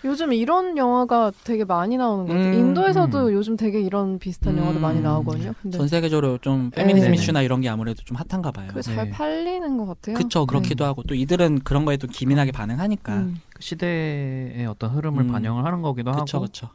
[0.06, 2.54] 요즘 이런 영화가 되게 많이 나오는 것 같아요.
[2.54, 3.34] 음, 인도에서도 음.
[3.34, 4.60] 요즘 되게 이런 비슷한 음.
[4.60, 5.54] 영화도 많이 나오거든요.
[5.62, 7.16] 근데 전 세계적으로 좀 페미니즘 네.
[7.16, 8.68] 이슈나 이런 게 아무래도 좀 핫한가 봐요.
[8.70, 9.10] 그게 잘 네.
[9.10, 10.16] 팔리는 것 같아요.
[10.16, 13.18] 그쵸 그렇기도 하고 또 이들은 그런 거에 또 기민하게 반응하니까.
[13.18, 13.42] 음.
[13.54, 15.32] 그 시대의 어떤 흐름을 음.
[15.32, 16.70] 반영을 하는 거기도 그쵸 하고 그쵸.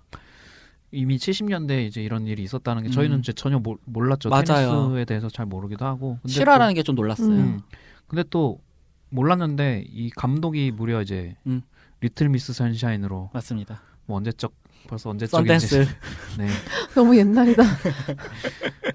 [0.92, 3.20] 이미 70년대에 이제 이런 일이 있었다는 게 저희는 음.
[3.20, 4.28] 이제 전혀 몰, 몰랐죠.
[4.28, 4.44] 맞아요.
[4.90, 6.18] 테니스에 대해서 잘 모르기도 하고.
[6.22, 7.28] 근데 실화라는 게 좀 놀랐어요.
[7.28, 7.38] 또, 음.
[7.38, 7.60] 음.
[8.06, 8.60] 근데 또
[9.08, 11.62] 몰랐는데 이 감독이 무려 이제 음.
[12.04, 13.80] 리틀 미스 선샤인으로 맞습니다.
[14.04, 14.52] 뭐 언제적
[14.86, 15.90] 벌써 언제적인지 썬댄스
[16.36, 16.48] 네,
[16.94, 17.62] 너무 옛날이다.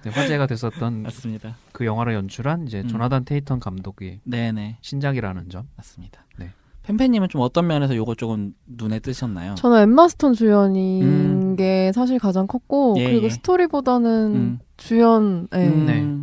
[0.03, 1.55] 네, 화제가 됐었던 맞습니다.
[1.71, 2.87] 그 영화를 연출한 이제 음.
[2.87, 5.67] 조나단 테이턴 감독이 네네 신작이라는 점.
[5.75, 6.23] 맞습니다.
[6.37, 6.51] 네.
[6.83, 9.55] 팬팬님은 좀 어떤 면에서 요거 조금 눈에 뜨셨나요?
[9.55, 11.55] 저는 엠마 스톤 주연인 음.
[11.55, 13.29] 게 사실 가장 컸고 예, 그리고 예.
[13.31, 14.59] 스토리보다는 음.
[14.77, 15.67] 주연 예.
[15.67, 15.85] 음.
[15.87, 16.18] 네.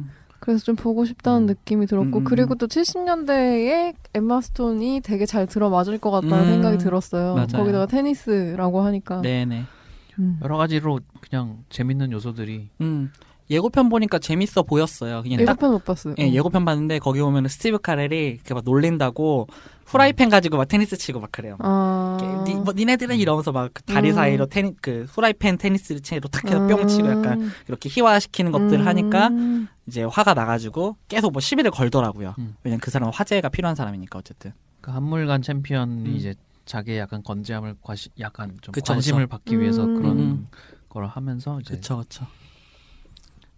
[0.47, 1.47] 그래서 좀 보고 싶다는 음.
[1.47, 6.53] 느낌이 들었고 음, 음, 그리고 또 70년대에 엠마 스톤이 되게 잘 들어맞을 것 같다는 음.
[6.53, 7.35] 생각이 들었어요.
[7.35, 7.49] 맞아요.
[7.49, 9.23] 거기다가 테니스라고 하니까.
[9.23, 9.65] 네네.
[10.21, 10.39] 음.
[10.45, 13.11] 여러 가지로 그냥 재밌는 요소들이 음.
[13.49, 15.23] 예고편 보니까 재밌어 보였어요.
[15.23, 16.15] 그냥 딱 예고편 못 봤어요.
[16.19, 16.33] 예, 어.
[16.33, 19.49] 예고편 봤는데 거기 보면 스티브 카렐이 이렇게 막 놀린다고
[19.87, 21.57] 후라이팬 가지고 막 테니스 치고 막 그래요.
[21.61, 22.45] 아.
[22.45, 24.15] 니, 뭐 니네들은 이러면서 막그 다리 음.
[24.15, 27.53] 사이로 테니 그 후라이팬 테니스 채로 탁 해서 뿅 치고 약간 음.
[27.69, 29.69] 이렇게 희화시키는 것들을 하니까 음.
[29.87, 32.35] 이제 화가 나가지고 계속 뭐 시비를 걸더라고요.
[32.39, 32.57] 음.
[32.65, 34.53] 왜냐면 그 사람은 화제가 필요한 사람이니까 어쨌든.
[34.81, 36.17] 그 한물간 챔피언이 음.
[36.17, 39.95] 이제 자기의 약간 건재함을 과시, 약간 좀 그쵸, 관심을 받기 위해서 음.
[39.95, 40.49] 그런 음.
[40.89, 42.27] 걸 하면서 이제 그쵸 그쵸.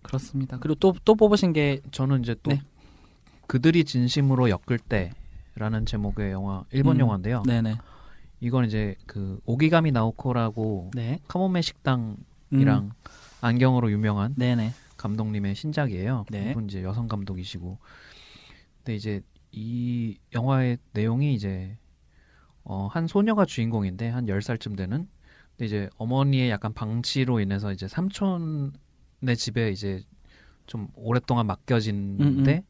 [0.08, 0.58] 그렇습니다.
[0.58, 2.62] 그리고 또 또 뽑으신 게 저는 이제 또 네.
[3.46, 7.00] 그들이 진심으로 엮을 때라는 제목의 영화 일본 음.
[7.00, 7.42] 영화인데요.
[7.46, 7.76] 네네
[8.40, 12.16] 이건 이제 그 오기가미 나오코라고 네 카모메 식당이랑
[12.52, 12.90] 음.
[13.40, 16.24] 안경으로 유명한 네네 감독님의 신작이에요.
[16.30, 16.50] 네.
[16.50, 17.78] 이분 이제 여성 감독이시고.
[18.78, 19.20] 근데 이제
[19.52, 21.76] 이 영화의 내용이 이제
[22.64, 25.08] 어, 한 소녀가 주인공인데 한 10살쯤 되는
[25.50, 28.72] 근데 이제 어머니의 약간 방치로 인해서 이제 삼촌
[29.22, 30.02] 의 집에 이제
[30.66, 32.62] 좀 오랫동안 맡겨진데 음, 음.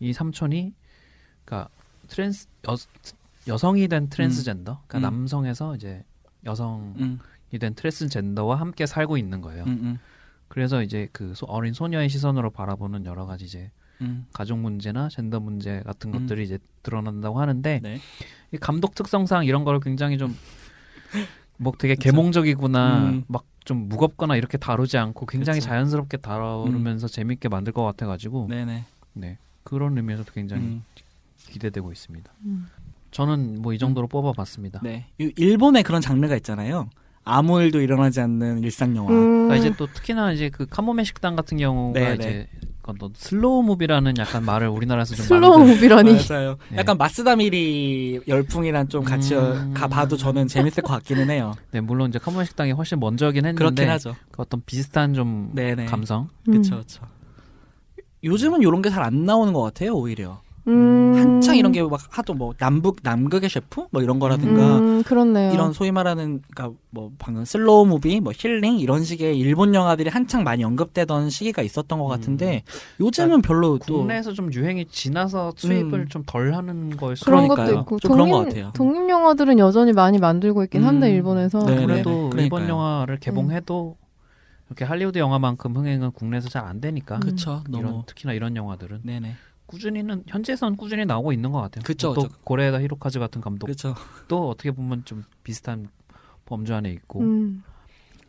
[0.00, 0.74] 이 삼촌이
[1.44, 1.70] 그러니까
[2.08, 2.76] 트랜스 여,
[3.46, 5.02] 여성이 된 트랜스젠더 그러니까 음.
[5.02, 6.04] 남성에서 이제
[6.44, 7.18] 여성이 음,
[7.58, 9.64] 된 트랜스젠더와 함께 살고 있는 거예요.
[10.48, 14.26] 그래서 이제 그 소- 어린 소녀의 시선으로 바라보는 여러 가지 이제 음.
[14.32, 16.20] 가족 문제나 젠더 문제 같은 음.
[16.20, 17.98] 것들이 이제 드러난다고 하는데 네.
[18.52, 20.36] 이 감독 특성상 이런 걸 굉장히 좀
[21.58, 22.10] 뭐 되게 그쵸.
[22.10, 23.24] 계몽적이구나 음.
[23.28, 25.68] 막 좀 무겁거나 이렇게 다루지 않고 굉장히 그쵸.
[25.68, 28.84] 자연스럽게 다루면서 재밌게 만들 것 같아가지고 네네.
[29.14, 30.84] 네 그런 의미에서도 굉장히 음,
[31.48, 32.32] 기대되고 있습니다.
[32.44, 32.66] 음.
[33.10, 34.80] 저는 뭐 이 정도로 뽑아봤습니다.
[34.82, 35.06] 네.
[35.18, 36.88] 이 일본에 그런 장르가 있잖아요.
[37.24, 39.12] 아무 일도 일어나지 않는 일상 영화.
[39.12, 39.46] 음.
[39.48, 42.48] 그러니까 이제 또 특히나 이제 그 카모메 식당 같은 경우가 네, 이제
[42.84, 46.16] 어떤 slow movie라는 약간 말을 우리나라에서 좀 slow 많이들- movie라니.
[46.28, 46.56] 맞아요.
[46.70, 46.78] 네.
[46.78, 49.72] 약간 마스다 미리 열풍이랑 좀 같이 음.
[49.72, 51.54] 가 봐도 저는 재밌을 것 같기는 해요.
[51.70, 54.16] 네 물론 이제 카모메 식당이 훨씬 먼저긴 했는데 그렇긴 하죠.
[54.32, 55.84] 그 어떤 비슷한 좀 네네.
[55.86, 57.02] 감성 그쵸, 그쵸.
[58.24, 60.40] 요즘은 이런 게 잘 안 나오는 것 같아요, 오히려.
[60.68, 61.14] 음.
[61.16, 65.52] 한창 이런 게 막 하도 뭐 남북 남극의 셰프 뭐 이런 거라든가 음, 그렇네요.
[65.52, 70.44] 이런 소위 말하는 그러니까 뭐 방금 slow movie 뭐 힐링 이런 식의 일본 영화들이 한창
[70.44, 72.62] 많이 언급되던 시기가 있었던 것 같은데
[73.00, 76.08] 요즘은 별로 또 국내에서 좀 유행이 지나서 수입을 음.
[76.08, 77.66] 좀 덜 하는 걸 수도 그런 그러니까요.
[77.76, 78.72] 것도 있고 좀 그런 것 독립, 같아요.
[78.74, 81.14] 독립 영화들은 여전히 많이 만들고 있긴 한데 음.
[81.16, 82.42] 일본에서 네, 그래도 네, 네.
[82.44, 82.68] 일본 그러니까요.
[82.68, 83.96] 영화를 개봉해도
[84.68, 87.20] 이렇게 할리우드 영화만큼 흥행은 국내에서 잘 안 되니까 음.
[87.20, 89.32] 그쵸 이런 너무 특히나 이런 영화들은 네네
[89.72, 91.82] 꾸준히는 현재선 꾸준히 나오고 있는 것 같아요.
[91.82, 92.34] 그쵸, 또 그쵸.
[92.44, 93.94] 고레에다 히로카즈 같은 감독도 그렇죠
[94.48, 95.88] 어떻게 보면 좀 비슷한
[96.44, 97.64] 범주 안에 있고 음.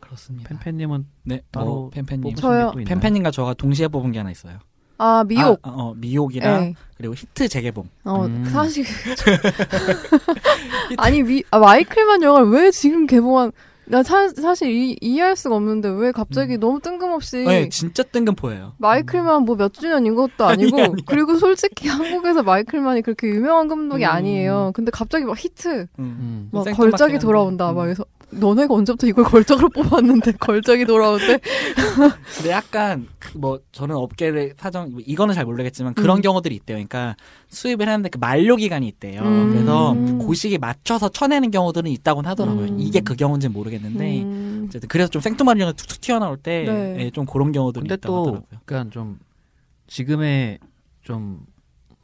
[0.00, 0.48] 그렇습니다.
[0.48, 2.72] 펜펜님은 네, 따로 뭐 펜펜님 뽑으신 저요.
[2.86, 4.58] 펜펜님과 저가 동시에 뽑은 게 하나 있어요.
[4.96, 5.60] 아 미옥.
[5.62, 6.74] 아, 어, 미옥이랑 네.
[6.96, 7.88] 그리고 히트 재개봉.
[8.04, 8.44] 어 음.
[8.46, 8.84] 사실
[10.96, 13.52] 아니 미 아, 마이클 만 영화를 왜 지금 개봉한
[13.86, 18.72] 나 사, 사실 이, 이해할 수가 없는데 왜 갑자기 너무 뜬금없이 네, 진짜 뜬금포예요.
[18.78, 21.04] 마이클 만 뭐 몇 주년인 것도 아니고 아니.
[21.06, 24.08] 그리고 솔직히 한국에서 마이클 만이 그렇게 유명한 감독이 음.
[24.10, 24.72] 아니에요.
[24.74, 25.86] 근데 갑자기 막 히트 음.
[25.98, 26.48] 음.
[26.52, 27.18] 막 생뚱맞긴 걸작이.
[27.18, 27.76] 돌아온다 음.
[27.76, 28.04] 막 그래서
[28.38, 31.38] 너네가 언제부터 이걸 걸작으로 뽑았는데 걸작이 돌아오는데
[32.36, 36.22] 근데 약간 그 뭐 저는 업계를 사정 뭐 이거는 잘 모르겠지만 그런 음.
[36.22, 36.76] 경우들이 있대요.
[36.76, 37.16] 그러니까
[37.48, 39.22] 수입을 했는데 그 만료 기간이 있대요.
[39.22, 39.52] 음.
[39.52, 39.94] 그래서
[40.26, 42.66] 그 시기 맞춰서 쳐내는 경우들은 있다고는 하더라고요.
[42.66, 42.80] 음.
[42.80, 44.64] 이게 그 경우인지는 모르겠는데 음.
[44.66, 46.96] 어쨌든 그래서 좀 생뚱맞은 영화 툭툭 튀어나올 때 네.
[47.04, 48.60] 예, 좀 그런 경우들이 있다고 또 하더라고요.
[48.64, 49.18] 그러니까 좀
[49.86, 50.58] 지금의
[51.02, 51.40] 좀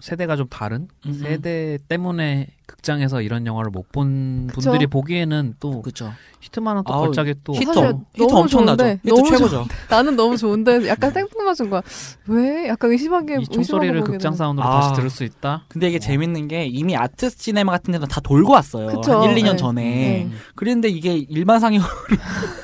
[0.00, 1.14] 세대가 좀 다른 음, 음.
[1.14, 4.70] 세대 때문에 극장에서 이런 영화를 못본 그쵸.
[4.70, 6.12] 분들이 보기에는 또 그렇죠.
[6.40, 7.74] 히트만은 또 아우, 걸작이 또 히트, 히트
[8.18, 8.76] 너무 엄청나죠.
[8.76, 9.66] 좋은데, 히트 너무 최고죠.
[9.90, 11.82] 나는 너무 좋은데 약간 생뚱맞은 거야.
[12.26, 12.68] 왜?
[12.68, 14.34] 약간 의심하게 총소리를 극장.
[14.34, 14.80] 사운드로 아.
[14.80, 15.64] 다시 들을 수 있다.
[15.68, 18.86] 근데 이게 재밌는 게 이미 아트 시네마 같은 데는 다 돌고 왔어요.
[18.86, 19.20] 그쵸.
[19.20, 19.56] 한 1, 2년 네.
[19.56, 19.82] 전에.
[19.82, 20.30] 네.
[20.54, 21.88] 그런데 이게 일반 상영으로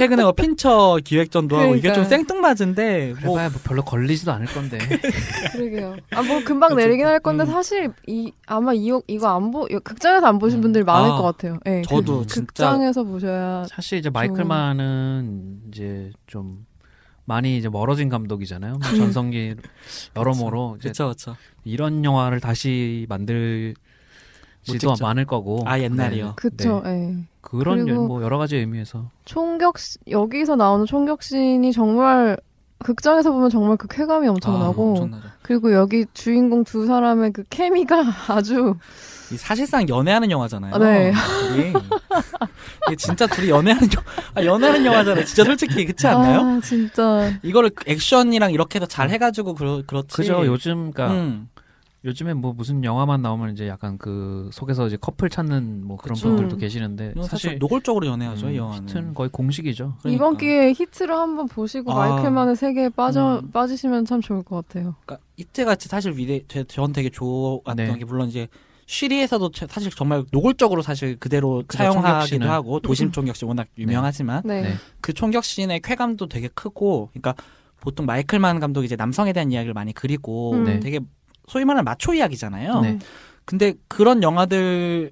[0.00, 2.04] 최근에 뭐 핀처 기획전도 하고 이게 좀.
[2.04, 4.78] 생뚱맞은데 뭐 그래봐야 뭐 별로 걸리지도 않을 건데.
[5.52, 5.96] 그러게요.
[6.10, 7.46] 아 뭐 금방 내리긴 할 건데 음.
[7.46, 10.62] 사실 이 아마 이 이거 안 보 극장에서 안 보신 음.
[10.62, 11.58] 분들이 많을 아, 것 같아요.
[11.66, 11.82] 예.
[11.82, 16.66] 저도 그, 진짜 극장에서 보셔야 사실 이제 마이클만은 이제 좀
[17.26, 18.72] 많이 이제 멀어진 감독이잖아요.
[18.78, 18.96] 뭐 음.
[18.96, 19.54] 전성기
[20.16, 21.36] 여러모로 그쵸 그쵸.
[21.64, 23.74] 이런 영화를 다시 만들
[24.62, 25.04] 지도 찍죠.
[25.04, 25.60] 많을 거고.
[25.66, 26.26] 아, 옛날이요?
[26.26, 26.32] 네.
[26.36, 26.82] 그쵸.
[26.84, 26.90] 네.
[26.90, 27.33] 예.
[27.44, 32.36] 그런 뭐 여러 가지 의미에서 총격 시- 여기서 나오는 총격신이 정말
[32.78, 35.28] 극장에서 보면 정말 그 쾌감이 엄청나고 아, 엄청나죠.
[35.42, 38.74] 그리고 여기 주인공 두 사람의 그 케미가 아주
[39.32, 40.74] 이 사실상 연애하는 영화잖아요.
[40.74, 41.12] 아, 네.
[41.48, 41.72] 둘이.
[42.88, 44.02] 이게 진짜 둘이 연애하는 영
[44.34, 45.24] 아, 연애하는 영화잖아요.
[45.24, 46.40] 진짜 솔직히 그렇지 않나요?
[46.40, 50.08] 아 진짜 이거를 액션이랑 이렇게 해서 잘 해가지고 그러, 그렇지.
[50.08, 51.48] 그죠 요즘 그러니까 음.
[52.04, 56.28] 요즘에 뭐 무슨 영화만 나오면 이제 약간 그 속에서 이제 커플 찾는 뭐 그런 그쵸.
[56.28, 56.58] 분들도 음.
[56.58, 58.82] 계시는데 사실 사실 노골적으로 연애하죠, 이 음, 영화는.
[58.88, 59.94] 히트는 거의 공식이죠.
[60.00, 60.10] 그러니까.
[60.14, 62.08] 이번 기회에 히트를 한번 보시고 아.
[62.10, 63.50] 마이클만의 세계에 빠져 음.
[63.50, 64.94] 빠지시면 참 좋을 것 같아요.
[65.06, 67.98] 그러니까 이때 같이 사실 위대 제- 전 되게 좋았던 네.
[67.98, 68.48] 게 물론 이제
[68.86, 72.44] 쉬리에서도 차- 사실 정말 노골적으로 사실 그대로 그죠, 사용하기도.
[72.50, 74.60] 하고 도심 총격신 워낙 유명하지만 네.
[74.60, 74.74] 네.
[75.00, 77.34] 그 총격신의 쾌감도 되게 크고 그러니까
[77.80, 80.64] 보통 마이클만 감독이 이제 남성에 대한 이야기를 많이 그리고 음.
[80.64, 80.80] 네.
[80.80, 81.00] 되게
[81.46, 82.80] 소위 말하는 마초 이야기잖아요.
[82.80, 82.98] 네.
[83.44, 85.10] 근데 그런 영화들의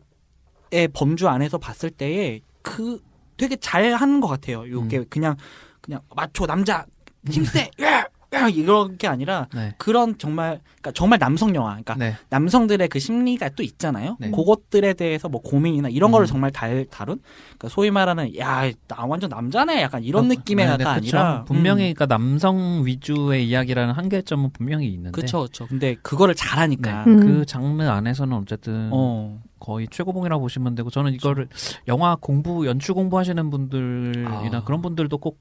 [0.93, 3.01] 범주 안에서 봤을 때에 그
[3.37, 4.69] 되게 잘 하는 것 같아요.
[4.69, 5.05] 요게 음.
[5.11, 5.37] 그냥
[5.81, 6.87] 그냥 마초 남자
[7.29, 8.07] 힘세 야!
[8.35, 8.49] 야!
[8.49, 9.75] 이런 게 아니라 네.
[9.79, 12.17] 그런 정말 그러니까 정말 남성 영화 그러니까 네.
[12.31, 14.17] 남성들의 그 심리가 또 있잖아요.
[14.21, 14.31] 네.
[14.31, 16.29] 그것들에 대해서 뭐 고민이나 이런 거를 음.
[16.29, 17.21] 정말 달, 다룬
[17.59, 20.91] 그러니까 소위 말하는 야 나 완전 남자네 약간 이런 어, 느낌의가 네, 네, 그쵸.
[20.91, 25.67] 아니라 분명히 그러니까 남성 위주의 이야기라는 한계점은 분명히 있는데 그렇죠 그렇죠.
[25.67, 27.11] 근데 그거를 잘하니까 네.
[27.11, 27.21] 음.
[27.21, 31.49] 그 장르 안에서는 어쨌든 어 거의 최고봉이라고 보시면 되고 저는 이거를
[31.89, 34.65] 영화 공부 연출 공부하시는 분들이나 아.
[34.65, 35.41] 그런 분들도 꼭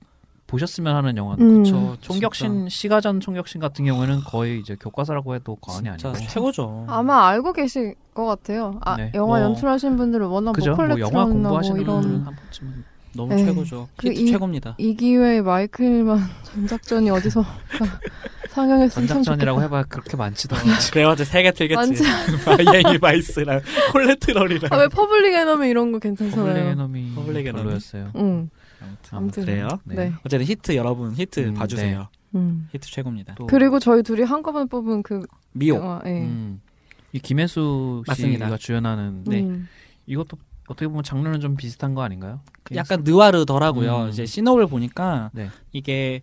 [0.52, 1.36] 보셨으면 하는 영화.
[1.40, 1.64] 음.
[1.64, 6.28] 저 총격신 시가전 총격신 같은 경우에는 거의 이제 교과서라고 해도 과언이 진짜 아니고.
[6.28, 6.86] 최고죠.
[6.90, 8.78] 아마 알고 계실 것 같아요.
[8.82, 9.12] 아, 네.
[9.16, 10.76] 영화 뭐, 연출하신 분들은 워낙 그죠?
[10.76, 12.84] 뭐뭐 영화 뭐 공부하시는 이런 분들은 한 번쯤은
[13.14, 13.46] 너무 네.
[13.46, 13.88] 최고죠.
[13.96, 14.76] 그 히트 이- 최고입니다.
[14.78, 17.44] 이 기회에 마이클만 전작전이 어디서
[18.52, 19.62] 상영했으면 참 전작전이라고.
[19.64, 20.92] 해봐 그렇게 많지도 않지.
[20.92, 22.04] 그래가지고 세개 틀겠지.
[22.46, 23.62] 마이애미 바이스랑
[23.94, 24.70] 콜레트럴이랑.
[24.74, 26.70] 아, 왜 퍼블릭 에너미 이런 거 퍼블릭 괜찮잖아요.
[26.72, 27.64] 에너미 퍼블릭 에너미.
[27.64, 28.12] 별로였어요.
[28.18, 28.50] 응.
[28.82, 29.46] 아무튼, 아무튼.
[29.46, 29.68] 그래요.
[29.84, 29.96] 네.
[29.96, 30.14] 네.
[30.26, 32.08] 어쨌든 히트 여러분 히트 음, 봐주세요.
[32.36, 32.68] 음.
[32.74, 33.36] 히트 최고입니다.
[33.36, 35.76] 또 그리고 저희 둘이 한꺼번에 뽑은 그 미옥.
[35.76, 36.22] 영화, 예.
[36.22, 36.62] 음,
[37.12, 38.46] 이 김혜수 맞습니다.
[38.46, 39.42] 씨가 주연하는 네.
[39.42, 39.68] 음.
[40.06, 42.40] 이것도 어떻게 보면 장르는 좀 비슷한 거 아닌가요?
[42.76, 44.04] 약간 느와르더라고요.
[44.06, 44.10] 음.
[44.10, 45.50] 이제 시노를 보니까 네.
[45.74, 46.22] 이게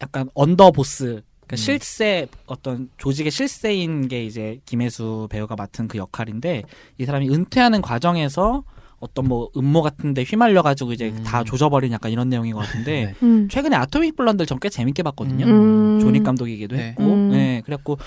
[0.00, 1.22] 약간 언더보스.
[1.46, 1.56] 그러니까 음.
[1.56, 6.62] 실세 어떤 조직의 실세인 게 이제 김혜수 배우가 맡은 그 역할인데
[6.98, 8.62] 이 사람이 은퇴하는 과정에서
[8.98, 11.22] 어떤 뭐 음모 같은데 휘말려 가지고 이제 음.
[11.22, 13.14] 다 조져버린 약간 이런 내용인 것 같은데 네.
[13.22, 13.48] 음.
[13.50, 15.46] 최근에 아토믹 블런드를 전꽤 재밌게 봤거든요.
[15.46, 16.00] 음.
[16.00, 16.88] 조닉 감독이기도 네.
[16.88, 17.30] 했고, 음.
[17.30, 17.98] 네, 그래갖고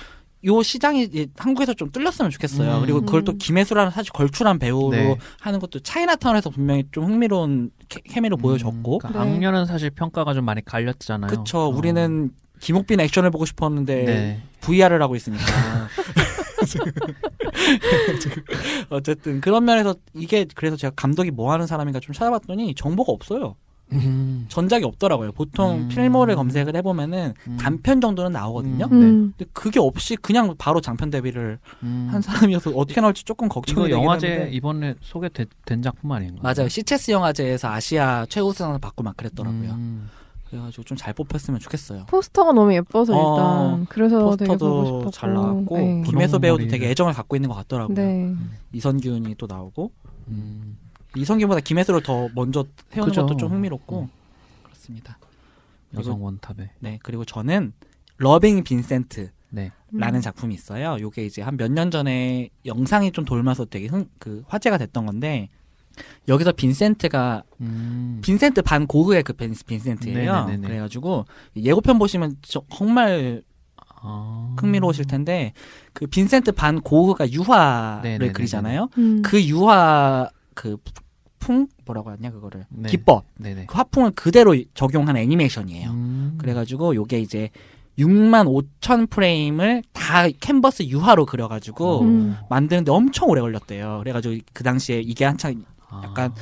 [0.46, 2.78] 요 시장이 이제 한국에서 좀 뚫렸으면 좋겠어요.
[2.78, 2.82] 음.
[2.82, 3.38] 그리고 그걸 또 음.
[3.38, 5.18] 김혜수라는 사실 걸출한 배우로 네.
[5.42, 9.32] 하는 것도 차이나타운에서 분명히 좀 흥미로운 케, 케미로 보여줬고, 음, 그러니까 네.
[9.32, 11.30] 악녀는 사실 평가가 좀 많이 갈렸잖아요.
[11.30, 11.60] 그쵸.
[11.60, 11.68] 어.
[11.68, 14.42] 우리는 김옥빈 액션을 보고 싶었는데 네.
[14.62, 15.44] VR을 하고 있으니까.
[18.90, 23.56] 어쨌든 그런 면에서 이게 그래서 제가 감독이 뭐 하는 사람인가 좀 찾아봤더니 정보가 없어요.
[23.92, 24.46] 음.
[24.50, 25.32] 전작이 없더라고요.
[25.32, 25.88] 보통 음.
[25.88, 27.58] 필모를 검색을 해보면은 음.
[27.58, 28.86] 단편 정도는 나오거든요.
[28.92, 29.02] 음.
[29.02, 29.34] 음.
[29.36, 32.08] 근데 그게 없이 그냥 바로 장편 데뷔를 음.
[32.12, 34.52] 한 사람이어서 어떻게 나올지 조금 걱정이 이거 되긴 영화제 하는데.
[34.52, 36.42] 이번에 소개된 작품 아닌가요?
[36.44, 36.70] 맞아요.
[36.70, 39.76] 시체스 영화제에서 아시아 최우수상을 받고 막 그랬더라고요.
[40.50, 40.52] 음.
[40.52, 42.06] 그래가지고 좀 잘 뽑혔으면 좋겠어요.
[42.08, 43.36] 포스터가 너무 예뻐서 어,
[43.76, 46.04] 일단 그래서 되게 보고 포스터도 싶었고 잘 나왔고 네.
[46.06, 46.68] 김혜수 배우도.
[46.68, 47.96] 되게 애정을 갖고 있는 것 같더라고요.
[47.96, 48.34] 네.
[48.74, 49.92] 이선균이 또 나오고
[50.30, 50.78] 음.
[51.16, 53.22] 이선균보다 김혜수를 더 먼저 세우는 그죠.
[53.26, 54.10] 것도 좀 흥미롭고 음.
[54.64, 55.18] 그렇습니다.
[55.98, 56.72] 여성 원탑에.
[56.80, 57.74] 네 그리고 저는
[58.18, 59.72] 러빙 빈센트 네.
[59.92, 60.98] 라는 작품이 있어요.
[61.00, 65.50] 요게 이제 한 몇 년 전에 영상이 좀 돌면서 되게 흥, 그 화제가 됐던 건데
[66.28, 68.20] 여기서 빈센트가 음.
[68.24, 70.46] 빈센트 반 고흐의 그 빈, 빈센트예요.
[70.46, 70.68] 네네네네.
[70.68, 73.42] 그래가지고 예고편 보시면 저- 정말
[74.02, 74.56] 아.
[74.60, 75.54] 흥미로우실 텐데
[75.94, 78.32] 그 빈센트 반 고흐가 유화를 네네네네.
[78.34, 78.90] 그리잖아요.
[78.98, 79.22] 음.
[79.24, 80.78] 그 유화 그
[81.42, 82.90] 풍 뭐라고 하냐 그거를 네.
[82.90, 83.66] 기법 네네.
[83.68, 85.90] 그 화풍을 그대로 적용한 애니메이션이에요.
[85.90, 86.36] 음.
[86.38, 87.50] 그래가지고 요게 이제
[87.98, 88.46] 6만
[88.82, 92.36] 5천 프레임을 다 캔버스 유화로 그려가지고 음.
[92.50, 94.00] 만드는데 엄청 오래 걸렸대요.
[94.04, 95.79] 그래가지고 그 당시에 이게 한창 아.
[96.04, 96.34] 약간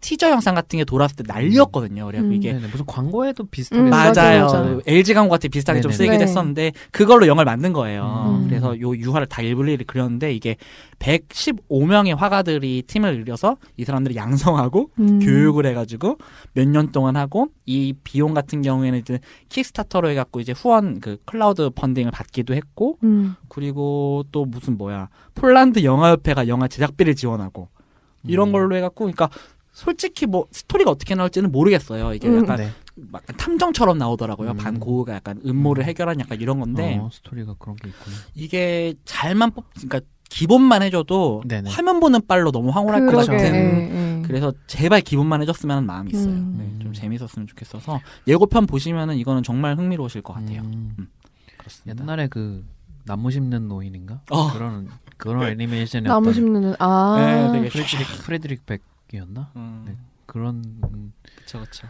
[0.00, 2.06] 티저 영상 같은 게 돌았을 때 난리였거든요.
[2.06, 2.34] 그래갖고 음.
[2.34, 2.68] 이게 네네.
[2.68, 4.12] 무슨 광고에도 비슷하게 음, 맞아요.
[4.14, 4.80] 맞아요, 맞아요.
[4.86, 5.96] LG 광고 같은 비슷하게 좀 네네네.
[5.96, 6.24] 쓰이긴 네.
[6.24, 8.36] 했었는데 그걸로 영화를 만든 거예요.
[8.38, 8.46] 음.
[8.48, 10.56] 그래서 요 유화를 다 일일이 그렸는데 이게
[11.00, 15.18] 115명의 화가들이 팀을 이뤄서 이 사람들이 양성하고 음.
[15.20, 16.18] 교육을 해가지고
[16.52, 21.70] 몇 년 동안 하고 이 비용 같은 경우에는 이제 킥스타터로 해갖고 이제 후원 그 클라우드
[21.70, 23.34] 펀딩을 받기도 했고 음.
[23.48, 27.68] 그리고 또 무슨 뭐야 폴란드 영화협회가 영화 제작비를 지원하고
[28.28, 28.52] 이런 음.
[28.52, 29.28] 걸로 해갖고 그러니까
[29.72, 32.14] 솔직히 뭐 스토리가 어떻게 나올지는 모르겠어요.
[32.14, 32.42] 이게 음.
[32.42, 32.70] 약간 네.
[32.94, 34.52] 막 탐정처럼 나오더라고요.
[34.52, 34.56] 음.
[34.56, 35.88] 반고흐가 약간 음모를 음.
[35.88, 38.16] 해결한 약간 이런 건데 어, 스토리가 그런 게 있구나.
[38.34, 41.70] 이게 잘만 뽑, 그러니까 기본만 해줘도 네네.
[41.70, 43.26] 화면 보는 빨로 너무 황홀할 것 그러게.
[43.36, 43.54] 같은.
[43.54, 44.22] 예, 예.
[44.26, 46.32] 그래서 제발 기본만 해줬으면 하는 마음이 있어요.
[46.32, 46.54] 음.
[46.58, 50.62] 네, 좀 재밌었으면 좋겠어서 예고편 보시면은 이거는 정말 흥미로우실 것 같아요.
[50.62, 51.08] 음.
[51.58, 52.02] 그렇습니다.
[52.02, 52.64] 옛날에 그
[53.04, 54.20] 나무 심는 노인인가?
[54.30, 54.52] 어.
[54.52, 59.52] 그런 그런 애니메이션이었던 나무 심는 아 네, 되게 프레드릭 프레드릭 백이었나?
[59.56, 59.96] 음, 네.
[60.26, 61.88] 그런 음, 그쵸 그쵸.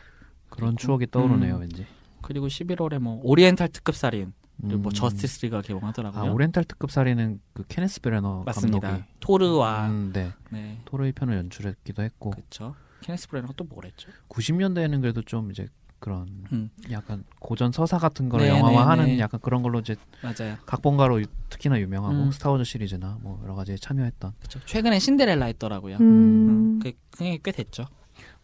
[0.50, 1.60] 그런 추억이 떠오르네요, 음.
[1.62, 1.86] 왠지.
[2.22, 4.92] 그리고 11월에 뭐 오리엔탈 특급 살인 그리고 뭐 음.
[4.92, 6.22] 저스티스 리가 개봉하더라고요.
[6.22, 8.80] 아, 오렌탈 특급 살인은 그 케네스 브레너 맞습니다.
[8.80, 10.32] 감독이 토르와 음, 네.
[10.50, 12.74] 네 토르의 편을 연출했기도 했고 그쵸.
[13.02, 14.08] 케네스 브레너가 또 뭐랬죠?
[14.28, 16.70] 90년대에는 그래도 좀 이제 그런 음.
[16.90, 19.18] 약간 고전 서사 같은 거를 네, 영화화하는 네, 네.
[19.20, 20.56] 약간 그런 걸로 이제 맞아요.
[20.66, 22.30] 각본가로 유- 특히나 유명하고 음.
[22.30, 24.60] 스타워즈 시리즈나 뭐 여러 가지에 참여했던 그쵸.
[24.66, 25.96] 최근에 신데렐라 했더라고요.
[25.98, 26.78] 음.
[26.82, 27.86] 그, 그게 꽤 됐죠.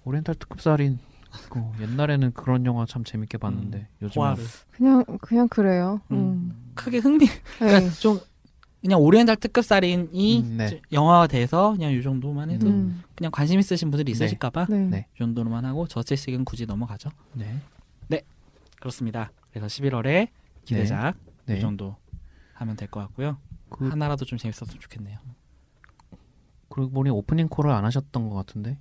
[0.04, 0.98] 오리엔탈 특급 살인
[1.48, 6.00] 그 옛날에는 그런 영화 참 재밌게 봤는데 요즘 은 호화를 그냥 그냥 그래요.
[6.10, 6.16] 음.
[6.16, 6.72] 음.
[6.74, 7.32] 크게 흥미 네.
[7.58, 8.18] 그러니까 좀
[8.82, 10.80] 그냥 오리엔탈 특급 살인이 음, 네.
[10.90, 13.02] 영화가 돼서 그냥 이 정도만 해도 음.
[13.14, 14.78] 그냥 관심 있으신 분들이 있으실까봐 네.
[14.88, 15.06] 네.
[15.14, 17.10] 이 정도로만 하고 저스티스는 굳이 넘어가죠.
[17.34, 17.58] 네.
[18.80, 19.30] 그렇습니다.
[19.52, 20.26] 그래서 11월에
[20.64, 21.14] 기대작
[21.46, 21.58] 네.
[21.58, 21.94] 이 정도
[22.54, 23.38] 하면 될 것 같고요.
[23.68, 25.18] 그, 하나라도 좀 재밌었으면 좋겠네요.
[26.68, 28.78] 그러고 보니 오프닝 콜을 안 하셨던 것 같은데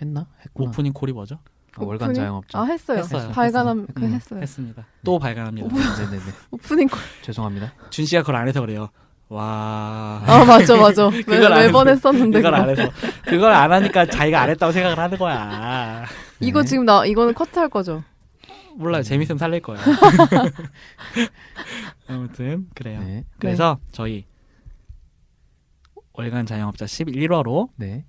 [0.00, 0.26] 했나?
[0.40, 0.70] 했구나.
[0.70, 1.38] 오프닝 콜이 뭐죠?
[1.76, 2.22] 아, 월간 오프닝?
[2.22, 2.58] 자영업자.
[2.58, 2.98] 아 했어요.
[2.98, 3.30] 했어요.
[3.32, 4.12] 발간함 그 음.
[4.12, 4.40] 했어요.
[4.40, 4.86] 했습니다.
[5.04, 5.68] 또 발간합니다.
[5.68, 6.22] 네네네.
[6.52, 6.98] 오프닝 콜.
[7.22, 7.72] 죄송합니다.
[7.90, 8.88] 준 씨가 그걸 안 해서 그래요.
[9.28, 10.22] 와.
[10.26, 11.10] 아 맞아 맞아.
[11.26, 12.10] 매, 매번 해서.
[12.10, 12.54] 했었는데 그걸.
[12.54, 12.90] 안 해서
[13.24, 16.04] 그걸 안 하니까 자기가 안 했다고 생각을 하는 거야.
[16.40, 16.68] 이거 네.
[16.68, 18.02] 지금 나 이거는 커트할 거죠.
[18.76, 19.00] 몰라요.
[19.00, 19.02] 음.
[19.02, 19.78] 재밌으면 살릴 거야.
[22.08, 23.00] 아무튼 그래요.
[23.00, 23.24] 네.
[23.38, 24.26] 그래서 저희
[26.12, 28.04] 월간 자영업자 11화로 네.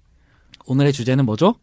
[0.68, 1.56] 오늘의 주제는 뭐죠?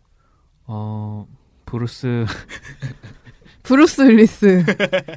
[0.66, 1.26] 어
[1.72, 2.26] 브루스
[3.64, 4.62] 브루스 윌리스.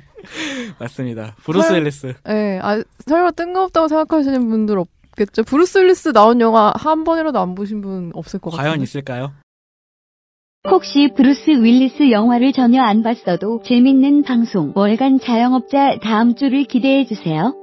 [0.80, 1.36] 맞습니다.
[1.43, 1.80] 브루스 헐.
[1.80, 2.14] 앨리스.
[2.30, 5.43] 예, 아, 설마 뜬금없다고 생각하시는 분들 없겠죠.
[5.43, 8.70] 브루스 윌리스 나온 영화 한 번이라도 안 보신 분 없을 것 같아요.
[8.70, 9.34] 과연 있을까요?
[10.70, 17.53] 혹시 브루스 윌리스 영화를 전혀 안 봤어도 재밌는 방송 월간 자영업자 다음 주를 기대해 주세요.